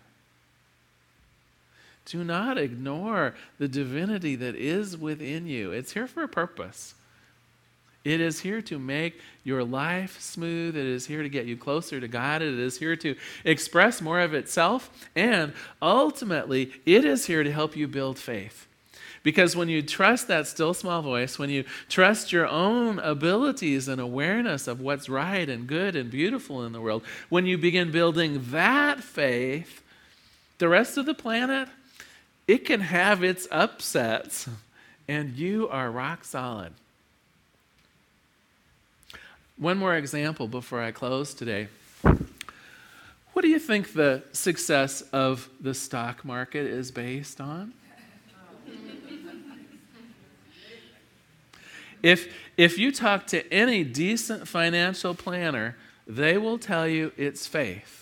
Do 2.06 2.24
not 2.24 2.58
ignore 2.58 3.36
the 3.58 3.68
divinity 3.68 4.36
that 4.36 4.56
is 4.56 4.98
within 4.98 5.48
you. 5.48 5.72
It's 5.72 5.94
here 5.94 6.08
for 6.08 6.24
a 6.24 6.28
purpose. 6.28 6.96
It 8.04 8.20
is 8.20 8.40
here 8.40 8.62
to 8.64 8.80
make 8.80 9.20
your 9.44 9.64
life 9.64 10.20
smooth. 10.20 10.76
It 10.76 10.86
is 10.86 11.06
here 11.06 11.22
to 11.22 11.30
get 11.30 11.46
you 11.46 11.56
closer 11.56 12.00
to 12.00 12.08
God. 12.08 12.42
It 12.42 12.58
is 12.58 12.78
here 12.80 12.96
to 12.96 13.16
express 13.46 14.02
more 14.02 14.20
of 14.20 14.34
itself. 14.34 14.90
And 15.16 15.54
ultimately, 15.82 16.72
it 16.86 17.06
is 17.06 17.28
here 17.28 17.44
to 17.44 17.52
help 17.52 17.76
you 17.76 17.88
build 17.88 18.18
faith. 18.18 18.68
Because 19.24 19.56
when 19.56 19.70
you 19.70 19.84
trust 19.84 20.28
that 20.30 20.48
still 20.48 20.74
small 20.74 21.04
voice, 21.04 21.38
when 21.38 21.52
you 21.52 21.64
trust 21.90 22.32
your 22.32 22.48
own 22.48 22.98
abilities 22.98 23.88
and 23.88 24.02
awareness 24.02 24.68
of 24.68 24.82
what's 24.82 25.08
right 25.08 25.48
and 25.48 25.68
good 25.68 25.96
and 25.96 26.10
beautiful 26.10 26.66
in 26.66 26.72
the 26.72 26.82
world, 26.82 27.04
when 27.30 27.46
you 27.46 27.56
begin 27.56 27.92
building 27.92 28.42
that 28.50 29.04
faith, 29.04 29.84
the 30.58 30.68
rest 30.68 30.98
of 30.98 31.06
the 31.06 31.14
planet, 31.14 31.70
it 32.48 32.66
can 32.66 32.82
have 32.82 33.24
its 33.24 33.48
upsets, 33.52 34.48
and 35.08 35.36
you 35.36 35.68
are 35.70 35.90
rock 35.92 36.24
solid. 36.26 36.74
One 39.58 39.78
more 39.78 39.96
example 39.96 40.48
before 40.48 40.82
I 40.82 40.92
close 40.92 41.34
today. 41.34 41.68
What 42.02 43.44
do 43.44 43.48
you 43.48 43.60
think 43.60 43.94
the 43.94 44.24
success 44.34 45.02
of 45.14 45.50
the 45.60 45.74
stock 45.74 46.26
market 46.26 46.66
is 46.66 46.92
based 46.92 47.40
on? 47.40 47.74
If, 52.04 52.34
if 52.58 52.80
you 52.80 52.92
talk 52.92 53.28
to 53.28 53.48
any 53.54 53.84
decent 53.84 54.48
financial 54.48 55.14
planner, 55.14 55.78
they 56.08 56.36
will 56.36 56.58
tell 56.58 56.88
you 56.88 57.12
it's 57.16 57.46
faith. 57.46 58.01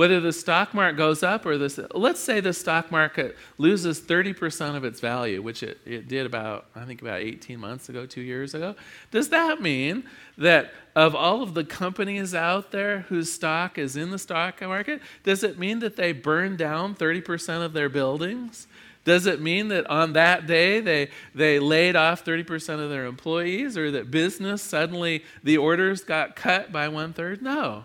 Whether 0.00 0.18
the 0.18 0.32
stock 0.32 0.72
market 0.72 0.96
goes 0.96 1.22
up 1.22 1.44
or 1.44 1.58
this, 1.58 1.78
let's 1.92 2.20
say 2.20 2.40
the 2.40 2.54
stock 2.54 2.90
market 2.90 3.36
loses 3.58 4.00
30% 4.00 4.74
of 4.74 4.82
its 4.82 4.98
value, 4.98 5.42
which 5.42 5.62
it, 5.62 5.78
it 5.84 6.08
did 6.08 6.24
about, 6.24 6.68
I 6.74 6.86
think, 6.86 7.02
about 7.02 7.20
18 7.20 7.60
months 7.60 7.90
ago, 7.90 8.06
two 8.06 8.22
years 8.22 8.54
ago. 8.54 8.76
Does 9.10 9.28
that 9.28 9.60
mean 9.60 10.04
that 10.38 10.72
of 10.96 11.14
all 11.14 11.42
of 11.42 11.52
the 11.52 11.64
companies 11.64 12.34
out 12.34 12.70
there 12.70 13.00
whose 13.10 13.30
stock 13.30 13.76
is 13.76 13.94
in 13.94 14.10
the 14.10 14.18
stock 14.18 14.62
market, 14.62 15.02
does 15.22 15.44
it 15.44 15.58
mean 15.58 15.80
that 15.80 15.96
they 15.96 16.12
burn 16.12 16.56
down 16.56 16.94
30% 16.94 17.62
of 17.62 17.74
their 17.74 17.90
buildings? 17.90 18.68
Does 19.04 19.26
it 19.26 19.42
mean 19.42 19.68
that 19.68 19.86
on 19.90 20.14
that 20.14 20.46
day 20.46 20.80
they, 20.80 21.10
they 21.34 21.58
laid 21.58 21.94
off 21.94 22.24
30% 22.24 22.82
of 22.82 22.88
their 22.88 23.04
employees 23.04 23.76
or 23.76 23.90
that 23.90 24.10
business 24.10 24.62
suddenly 24.62 25.24
the 25.44 25.58
orders 25.58 26.02
got 26.02 26.36
cut 26.36 26.72
by 26.72 26.88
one 26.88 27.12
third? 27.12 27.42
No. 27.42 27.84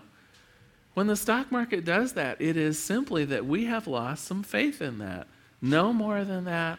When 0.96 1.08
the 1.08 1.14
stock 1.16 1.52
market 1.52 1.84
does 1.84 2.14
that, 2.14 2.40
it 2.40 2.56
is 2.56 2.82
simply 2.82 3.26
that 3.26 3.44
we 3.44 3.66
have 3.66 3.86
lost 3.86 4.24
some 4.24 4.42
faith 4.42 4.80
in 4.80 4.96
that. 4.96 5.26
No 5.60 5.92
more 5.92 6.24
than 6.24 6.46
that 6.46 6.78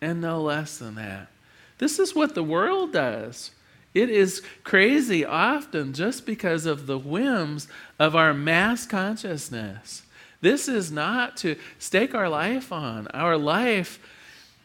and 0.00 0.22
no 0.22 0.40
less 0.40 0.78
than 0.78 0.94
that. 0.94 1.28
This 1.76 1.98
is 1.98 2.14
what 2.14 2.34
the 2.34 2.42
world 2.42 2.94
does. 2.94 3.50
It 3.92 4.08
is 4.08 4.40
crazy 4.64 5.22
often 5.22 5.92
just 5.92 6.24
because 6.24 6.64
of 6.64 6.86
the 6.86 6.96
whims 6.96 7.68
of 7.98 8.16
our 8.16 8.32
mass 8.32 8.86
consciousness. 8.86 10.00
This 10.40 10.66
is 10.66 10.90
not 10.90 11.36
to 11.38 11.56
stake 11.78 12.14
our 12.14 12.30
life 12.30 12.72
on. 12.72 13.06
Our 13.08 13.36
life 13.36 13.98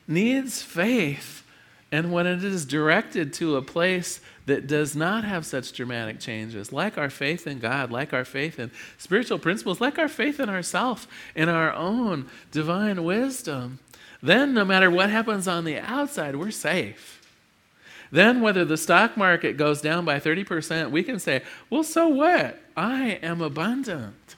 needs 0.07 0.61
faith. 0.61 1.43
And 1.91 2.11
when 2.11 2.27
it 2.27 2.43
is 2.43 2.65
directed 2.65 3.31
to 3.33 3.55
a 3.55 3.61
place 3.61 4.19
that 4.45 4.67
does 4.67 4.95
not 4.95 5.23
have 5.23 5.45
such 5.45 5.71
dramatic 5.73 6.19
changes, 6.19 6.73
like 6.73 6.97
our 6.97 7.09
faith 7.09 7.47
in 7.47 7.59
God, 7.59 7.91
like 7.91 8.13
our 8.13 8.25
faith 8.25 8.59
in 8.59 8.71
spiritual 8.97 9.39
principles, 9.39 9.79
like 9.79 9.97
our 9.97 10.09
faith 10.09 10.39
in 10.39 10.49
ourself, 10.49 11.07
in 11.35 11.47
our 11.47 11.71
own 11.73 12.27
divine 12.51 13.03
wisdom, 13.03 13.79
then 14.21 14.53
no 14.53 14.65
matter 14.65 14.89
what 14.89 15.09
happens 15.09 15.47
on 15.47 15.63
the 15.63 15.79
outside, 15.79 16.35
we're 16.35 16.51
safe. 16.51 17.13
Then, 18.09 18.41
whether 18.41 18.63
the 18.63 18.77
stock 18.77 19.17
market 19.17 19.57
goes 19.57 19.81
down 19.81 20.05
by 20.05 20.19
30%, 20.19 20.91
we 20.91 21.03
can 21.03 21.19
say, 21.19 21.43
well, 21.69 21.83
so 21.83 22.07
what? 22.07 22.57
I 22.75 23.19
am 23.21 23.41
abundant. 23.41 24.36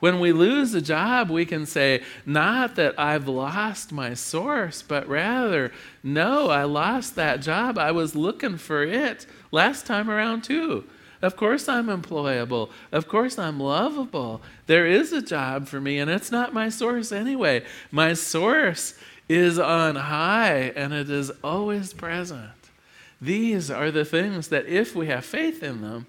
When 0.00 0.18
we 0.18 0.32
lose 0.32 0.74
a 0.74 0.80
job, 0.80 1.30
we 1.30 1.44
can 1.44 1.66
say, 1.66 2.02
not 2.26 2.74
that 2.76 2.98
I've 2.98 3.28
lost 3.28 3.92
my 3.92 4.14
source, 4.14 4.82
but 4.82 5.06
rather, 5.06 5.72
no, 6.02 6.48
I 6.48 6.64
lost 6.64 7.14
that 7.16 7.42
job. 7.42 7.78
I 7.78 7.92
was 7.92 8.16
looking 8.16 8.56
for 8.56 8.82
it 8.82 9.26
last 9.52 9.86
time 9.86 10.10
around, 10.10 10.42
too. 10.42 10.84
Of 11.22 11.36
course, 11.36 11.68
I'm 11.68 11.88
employable. 11.88 12.70
Of 12.92 13.08
course, 13.08 13.38
I'm 13.38 13.60
lovable. 13.60 14.40
There 14.66 14.86
is 14.86 15.12
a 15.12 15.20
job 15.20 15.68
for 15.68 15.78
me, 15.80 15.98
and 15.98 16.10
it's 16.10 16.32
not 16.32 16.54
my 16.54 16.70
source 16.70 17.12
anyway. 17.12 17.62
My 17.90 18.14
source 18.14 18.94
is 19.28 19.58
on 19.58 19.96
high, 19.96 20.72
and 20.74 20.94
it 20.94 21.10
is 21.10 21.30
always 21.44 21.92
present. 21.92 22.50
These 23.20 23.70
are 23.70 23.90
the 23.90 24.06
things 24.06 24.48
that, 24.48 24.64
if 24.64 24.96
we 24.96 25.08
have 25.08 25.26
faith 25.26 25.62
in 25.62 25.82
them, 25.82 26.06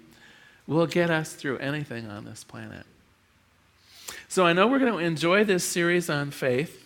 will 0.66 0.86
get 0.86 1.10
us 1.10 1.34
through 1.34 1.58
anything 1.58 2.06
on 2.06 2.24
this 2.24 2.42
planet. 2.42 2.86
So 4.32 4.46
I 4.46 4.54
know 4.54 4.66
we're 4.66 4.78
going 4.78 4.94
to 4.94 4.98
enjoy 4.98 5.44
this 5.44 5.62
series 5.62 6.08
on 6.08 6.30
faith. 6.30 6.82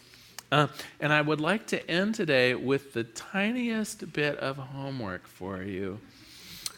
Uh, 0.51 0.67
and 0.99 1.13
I 1.13 1.21
would 1.21 1.41
like 1.41 1.69
to 1.69 1.89
end 1.89 2.17
today 2.17 2.57
with 2.57 2.93
the 2.93 3.05
tiniest 3.05 4.13
bit 4.13 4.37
of 4.39 4.57
homework 4.57 5.29
for 5.29 5.63
you. 5.63 6.01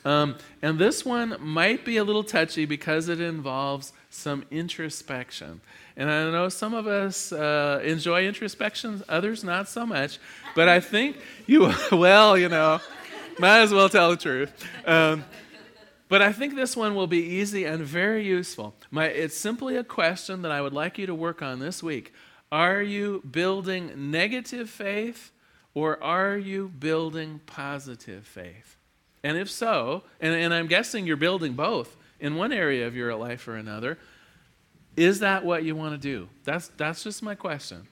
Um, 0.05 0.37
and 0.61 0.79
this 0.79 1.07
one 1.07 1.37
might 1.41 1.87
be 1.87 1.97
a 1.97 2.05
little 2.05 2.23
touchy 2.23 2.67
because 2.67 3.09
it 3.09 3.19
involves 3.19 3.95
some 4.11 4.45
introspection. 4.51 5.63
And 5.97 6.11
I 6.11 6.31
know 6.31 6.51
some 6.51 6.75
of 6.75 6.87
us 6.87 7.33
uh, 7.33 7.81
enjoy 7.83 8.27
introspection, 8.27 9.03
others 9.09 9.43
not 9.43 9.71
so 9.71 9.87
much. 9.87 10.19
But 10.55 10.69
I 10.69 10.81
think 10.81 11.17
you, 11.47 11.73
well, 11.93 12.37
you 12.37 12.51
know, 12.51 12.79
might 13.39 13.61
as 13.61 13.73
well 13.73 13.89
tell 13.89 14.11
the 14.11 14.19
truth. 14.19 14.53
Um, 14.87 15.25
but 16.09 16.23
I 16.23 16.33
think 16.33 16.55
this 16.55 16.77
one 16.77 16.95
will 16.95 17.07
be 17.07 17.23
easy 17.23 17.65
and 17.65 17.83
very 17.83 18.27
useful. 18.27 18.75
My, 18.91 19.07
it's 19.07 19.37
simply 19.37 19.77
a 19.77 19.85
question 19.85 20.43
that 20.43 20.53
I 20.53 20.61
would 20.61 20.73
like 20.73 20.99
you 20.99 21.07
to 21.07 21.15
work 21.15 21.43
on 21.43 21.59
this 21.59 21.83
week. 21.83 22.13
Are 22.51 22.81
you 22.81 23.23
building 23.31 24.11
negative 24.11 24.71
faith 24.71 25.31
or 25.75 26.03
are 26.03 26.37
you 26.37 26.69
building 26.69 27.41
positive 27.47 28.27
faith? 28.27 28.77
And 29.23 29.37
if 29.37 29.51
so, 29.51 30.05
and, 30.21 30.35
and 30.35 30.55
I'm 30.55 30.67
guessing 30.67 31.07
you're 31.07 31.17
building 31.17 31.53
both 31.53 31.97
in 32.21 32.37
one 32.37 32.53
area 32.53 32.87
of 32.87 32.97
your 32.97 33.15
life 33.15 33.47
or 33.47 33.57
another, 33.57 33.99
is 34.97 35.21
that 35.21 35.45
what 35.45 35.63
you 35.65 35.77
want 35.77 35.93
to 35.93 35.99
do? 35.99 36.29
That's, 36.45 36.69
that's 36.77 37.05
just 37.05 37.23
my 37.23 37.35
question. 37.35 37.87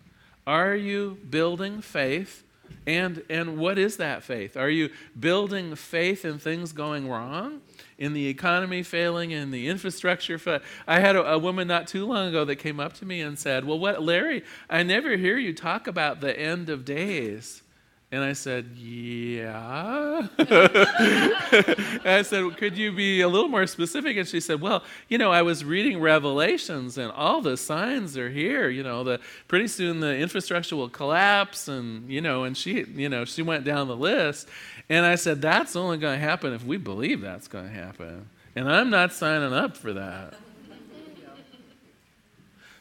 Are 0.47 0.75
you 0.75 1.19
building 1.29 1.81
faith? 1.81 2.45
And, 2.87 3.23
and 3.29 3.59
what 3.59 3.79
is 3.79 3.97
that 3.99 4.23
faith? 4.23 4.57
Are 4.57 4.71
you 4.71 4.91
building 5.19 5.75
faith 5.75 6.25
in 6.25 6.39
things 6.39 6.73
going 6.73 7.09
wrong? 7.09 7.61
In 7.99 8.13
the 8.13 8.27
economy 8.27 8.83
failing 8.83 9.33
and 9.33 9.53
the 9.53 9.69
infrastructure. 9.69 10.39
Fa- 10.39 10.63
I 10.87 11.01
had 11.01 11.17
a, 11.17 11.33
a, 11.33 11.39
woman 11.39 11.67
not 11.69 11.87
too 11.87 12.07
long 12.07 12.29
ago 12.29 12.45
that 12.45 12.57
came 12.57 12.79
up 12.79 12.95
to 12.95 13.07
me 13.07 13.21
and 13.21 13.39
said, 13.39 13.65
Well, 13.65 13.79
what, 13.79 14.03
Larry, 14.03 14.45
I 14.69 14.83
never 14.83 15.17
hear 15.17 15.39
you 15.39 15.55
talk 15.55 15.87
about 15.87 16.21
the 16.21 16.39
end 16.39 16.69
of 16.69 16.85
days. 16.85 17.63
And 18.13 18.23
I 18.23 18.35
said, 18.35 18.67
Yeah. 18.77 20.29
I 20.39 22.23
said, 22.25 22.45
well, 22.45 22.55
Could 22.55 22.79
you 22.79 22.93
be 22.93 23.21
a 23.21 23.29
little 23.29 23.49
more 23.49 23.67
specific? 23.67 24.17
And 24.17 24.29
she 24.29 24.39
said, 24.41 24.61
Well, 24.61 24.85
you 25.09 25.19
know, 25.19 25.33
I 25.33 25.43
was 25.43 25.65
reading 25.65 26.01
Revelations 26.01 26.99
and 26.99 27.11
all 27.11 27.41
the 27.41 27.57
signs 27.57 28.17
are 28.17 28.31
here. 28.31 28.69
You 28.69 28.85
know, 28.85 29.03
the 29.03 29.21
pretty 29.49 29.67
soon 29.67 30.01
the 30.01 30.17
infrastructure 30.17 30.77
will 30.77 30.89
collapse. 30.89 31.67
And, 31.67 32.09
you 32.09 32.21
know, 32.21 32.45
and 32.45 32.57
she, 32.57 32.85
you 32.85 33.09
know, 33.09 33.25
she 33.25 33.43
went 33.43 33.65
down 33.65 33.89
the 33.89 33.97
list. 33.97 34.49
And 34.89 35.05
I 35.05 35.17
said, 35.17 35.43
That's 35.43 35.75
only 35.75 35.99
going 35.99 36.21
to 36.21 36.25
happen 36.25 36.53
if 36.53 36.65
we 36.65 36.77
believe 36.77 37.21
that's 37.21 37.49
going 37.49 37.67
to 37.67 37.75
happen. 37.75 38.29
And 38.55 38.71
I'm 38.71 38.89
not 38.89 39.13
signing 39.13 39.53
up 39.53 39.77
for 39.77 39.93
that. 39.93 40.35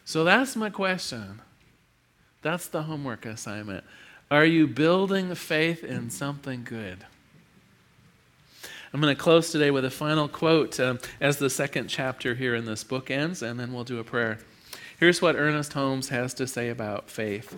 So 0.05 0.23
that's 0.23 0.55
my 0.55 0.69
question. 0.69 1.41
That's 2.43 2.67
the 2.67 2.83
homework 2.83 3.25
assignment. 3.25 3.83
Are 4.31 4.45
you 4.45 4.65
building 4.65 5.33
faith 5.35 5.83
in 5.83 6.09
something 6.09 6.63
good? 6.63 7.05
I'm 8.91 9.01
going 9.01 9.15
to 9.15 9.21
close 9.21 9.51
today 9.51 9.71
with 9.71 9.85
a 9.85 9.91
final 9.91 10.27
quote 10.27 10.79
um, 10.79 10.99
as 11.21 11.37
the 11.37 11.49
second 11.49 11.89
chapter 11.89 12.33
here 12.33 12.55
in 12.55 12.65
this 12.65 12.83
book 12.83 13.11
ends, 13.11 13.41
and 13.41 13.59
then 13.59 13.73
we'll 13.73 13.83
do 13.83 13.99
a 13.99 14.03
prayer. 14.03 14.39
Here's 14.99 15.21
what 15.21 15.35
Ernest 15.35 15.73
Holmes 15.73 16.09
has 16.09 16.33
to 16.35 16.47
say 16.47 16.69
about 16.69 17.09
faith. 17.09 17.55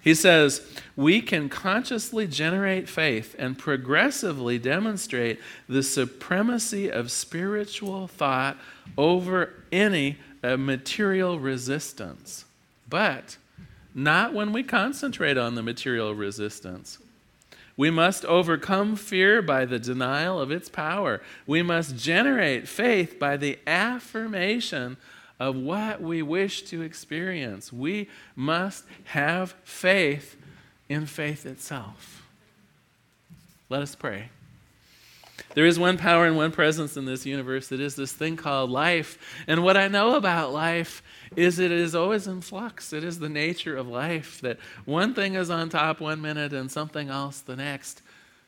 He 0.00 0.14
says, 0.14 0.64
we 0.94 1.20
can 1.20 1.48
consciously 1.48 2.28
generate 2.28 2.88
faith 2.88 3.34
and 3.38 3.58
progressively 3.58 4.56
demonstrate 4.56 5.40
the 5.68 5.82
supremacy 5.82 6.88
of 6.88 7.10
spiritual 7.10 8.06
thought 8.06 8.56
over 8.96 9.52
any 9.72 10.18
uh, 10.44 10.56
material 10.56 11.40
resistance. 11.40 12.44
But 12.88 13.36
not 13.96 14.34
when 14.34 14.52
we 14.52 14.62
concentrate 14.62 15.38
on 15.38 15.54
the 15.54 15.62
material 15.62 16.14
resistance. 16.14 16.98
We 17.78 17.90
must 17.90 18.26
overcome 18.26 18.94
fear 18.94 19.40
by 19.40 19.64
the 19.64 19.78
denial 19.78 20.38
of 20.38 20.50
its 20.50 20.68
power. 20.68 21.22
We 21.46 21.62
must 21.62 21.96
generate 21.96 22.68
faith 22.68 23.18
by 23.18 23.38
the 23.38 23.58
affirmation 23.66 24.98
of 25.40 25.56
what 25.56 26.02
we 26.02 26.20
wish 26.20 26.62
to 26.64 26.82
experience. 26.82 27.72
We 27.72 28.08
must 28.34 28.84
have 29.04 29.54
faith 29.64 30.36
in 30.90 31.06
faith 31.06 31.46
itself. 31.46 32.22
Let 33.70 33.82
us 33.82 33.94
pray. 33.94 34.28
There 35.54 35.66
is 35.66 35.78
one 35.78 35.96
power 35.96 36.26
and 36.26 36.36
one 36.36 36.52
presence 36.52 36.96
in 36.96 37.04
this 37.04 37.24
universe. 37.24 37.72
It 37.72 37.80
is 37.80 37.94
this 37.94 38.12
thing 38.12 38.36
called 38.36 38.70
life. 38.70 39.18
And 39.46 39.62
what 39.62 39.76
I 39.76 39.88
know 39.88 40.16
about 40.16 40.52
life 40.52 41.02
is 41.34 41.58
it 41.58 41.72
is 41.72 41.94
always 41.94 42.26
in 42.26 42.40
flux. 42.40 42.92
It 42.92 43.04
is 43.04 43.18
the 43.18 43.28
nature 43.28 43.76
of 43.76 43.88
life 43.88 44.40
that 44.42 44.58
one 44.84 45.14
thing 45.14 45.34
is 45.34 45.50
on 45.50 45.68
top 45.68 46.00
one 46.00 46.20
minute 46.20 46.52
and 46.52 46.70
something 46.70 47.08
else 47.08 47.40
the 47.40 47.56
next. 47.56 48.02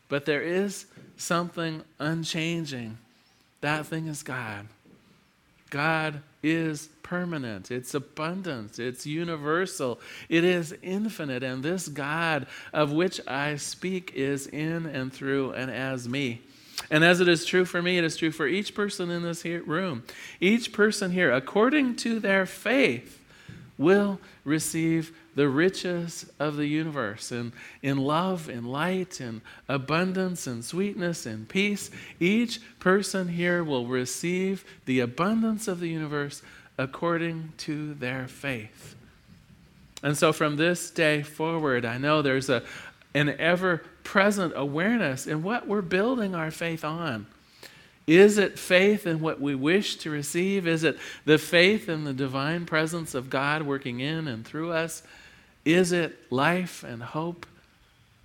But 0.09 0.27
there 0.27 0.43
is 0.43 0.87
something 1.17 1.83
unchanging. 1.99 2.99
That 3.61 3.87
thing 3.87 4.07
is 4.07 4.23
God. 4.23 4.67
God 5.71 6.23
is 6.43 6.89
permanent, 7.03 7.71
it's 7.71 7.95
abundant, 7.95 8.79
it's 8.79 9.07
universal, 9.07 9.99
it 10.29 10.45
is 10.45 10.75
infinite. 10.83 11.43
And 11.43 11.63
this 11.63 11.89
God 11.89 12.47
of 12.73 12.93
which 12.93 13.21
I 13.27 13.57
speak 13.57 14.13
is 14.15 14.47
in 14.47 14.87
and 14.87 15.13
through 15.13 15.53
and 15.53 15.71
as 15.71 16.09
me. 16.09 16.41
And 16.91 17.05
as 17.05 17.21
it 17.21 17.29
is 17.29 17.45
true 17.45 17.65
for 17.65 17.83
me, 17.83 17.99
it 17.99 18.05
is 18.05 18.17
true 18.17 18.31
for 18.31 18.47
each 18.47 18.75
person 18.75 19.11
in 19.11 19.23
this 19.23 19.45
room. 19.45 20.05
Each 20.41 20.73
person 20.73 21.11
here, 21.11 21.31
according 21.33 21.97
to 21.97 22.19
their 22.19 22.47
faith, 22.47 23.21
will 23.77 24.19
receive 24.45 25.13
the 25.35 25.49
riches 25.49 26.29
of 26.41 26.57
the 26.57 26.67
universe 26.67 27.31
and 27.31 27.53
in 27.81 27.97
love 27.99 28.49
and 28.49 28.67
light 28.67 29.21
and 29.21 29.41
abundance 29.69 30.49
and 30.49 30.65
sweetness 30.65 31.27
and 31.27 31.49
peace. 31.49 31.91
Each 32.19 32.59
person 32.81 33.29
here 33.29 33.63
will 33.63 33.87
receive 33.87 34.65
the 34.85 34.99
abundance 34.99 35.69
of 35.69 35.79
the 35.79 35.89
universe 35.89 36.43
according 36.77 37.53
to 37.59 37.95
their 37.95 38.27
faith. 38.27 38.97
And 40.03 40.17
so 40.17 40.33
from 40.33 40.57
this 40.57 40.91
day 40.91 41.23
forward, 41.23 41.85
I 41.85 41.99
know 41.99 42.23
there's 42.23 42.49
a, 42.49 42.63
an 43.19 43.29
ever 43.41 43.83
present 44.05 44.53
awareness 44.55 45.27
in 45.27 45.43
what 45.43 45.67
we're 45.67 45.83
building 45.83 46.35
our 46.35 46.51
faith 46.51 46.85
on. 46.85 47.27
Is 48.07 48.39
it 48.39 48.59
faith 48.59 49.07
in 49.07 49.21
what 49.21 49.41
we 49.41 49.55
wish 49.55 49.97
to 49.97 50.11
receive? 50.11 50.67
Is 50.67 50.85
it 50.85 50.99
the 51.25 51.37
faith 51.37 51.89
in 51.89 52.05
the 52.05 52.13
divine 52.13 52.65
presence 52.65 53.15
of 53.15 53.29
God 53.29 53.63
working 53.63 54.01
in 54.01 54.29
and 54.29 54.47
through 54.47 54.73
us? 54.73 55.03
Is 55.65 55.93
it 55.93 56.17
life 56.31 56.85
and 56.85 57.03
hope? 57.03 57.45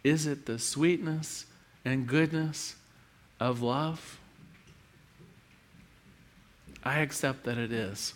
Is 0.03 0.27
it 0.27 0.45
the 0.45 0.60
sweetness 0.60 1.47
and 1.84 2.08
goodness 2.08 2.75
of 3.39 3.62
love? 3.62 4.19
I 6.84 6.99
accept 6.99 7.43
that 7.45 7.58
it 7.58 7.71
is. 7.71 8.13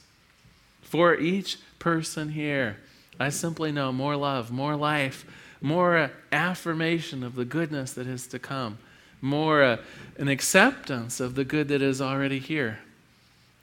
For 0.82 1.16
each 1.16 1.58
person 1.80 2.30
here, 2.30 2.78
I 3.20 3.30
simply 3.30 3.72
know 3.72 3.92
more 3.92 4.16
love, 4.16 4.52
more 4.52 4.76
life, 4.76 5.26
more 5.62 6.12
affirmation 6.32 7.24
of 7.24 7.36
the 7.36 7.46
goodness 7.46 7.94
that 7.94 8.08
is 8.08 8.28
to 8.28 8.40
come 8.40 8.78
more 9.22 9.64
uh, 9.64 9.78
an 10.18 10.28
acceptance 10.28 11.20
of 11.20 11.36
the 11.36 11.44
good 11.44 11.68
that 11.70 11.82
is 11.82 12.02
already 12.02 12.40
here. 12.40 12.80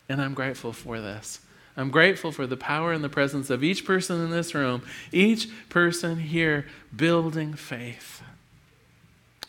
And 0.09 0.21
I'm 0.21 0.35
grateful 0.35 0.73
for 0.73 1.01
this. 1.01 1.41
I'm 1.77 1.91
grateful 1.91 2.31
for 2.31 2.47
the 2.47 2.57
power 2.57 2.93
and 2.93 3.03
the 3.03 3.09
presence 3.09 3.51
of 3.51 3.65
each 3.65 3.85
person 3.85 4.21
in 4.21 4.31
this 4.31 4.55
room, 4.55 4.83
each 5.11 5.49
person 5.69 6.19
here 6.19 6.67
building 6.95 7.55
faith. 7.55 8.23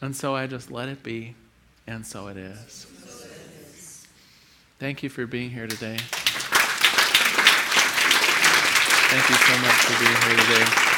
And 0.01 0.15
so 0.15 0.35
I 0.35 0.47
just 0.47 0.71
let 0.71 0.89
it 0.89 1.03
be, 1.03 1.35
and 1.85 2.05
so 2.05 2.27
it 2.27 2.37
is. 2.37 2.87
Thank 4.79 5.03
you 5.03 5.09
for 5.09 5.25
being 5.25 5.51
here 5.51 5.67
today. 5.67 5.97
Thank 9.07 9.29
you 9.29 9.35
so 9.35 9.57
much 9.61 9.71
for 9.71 10.03
being 10.03 10.15
here 10.21 10.37
today. 10.43 10.94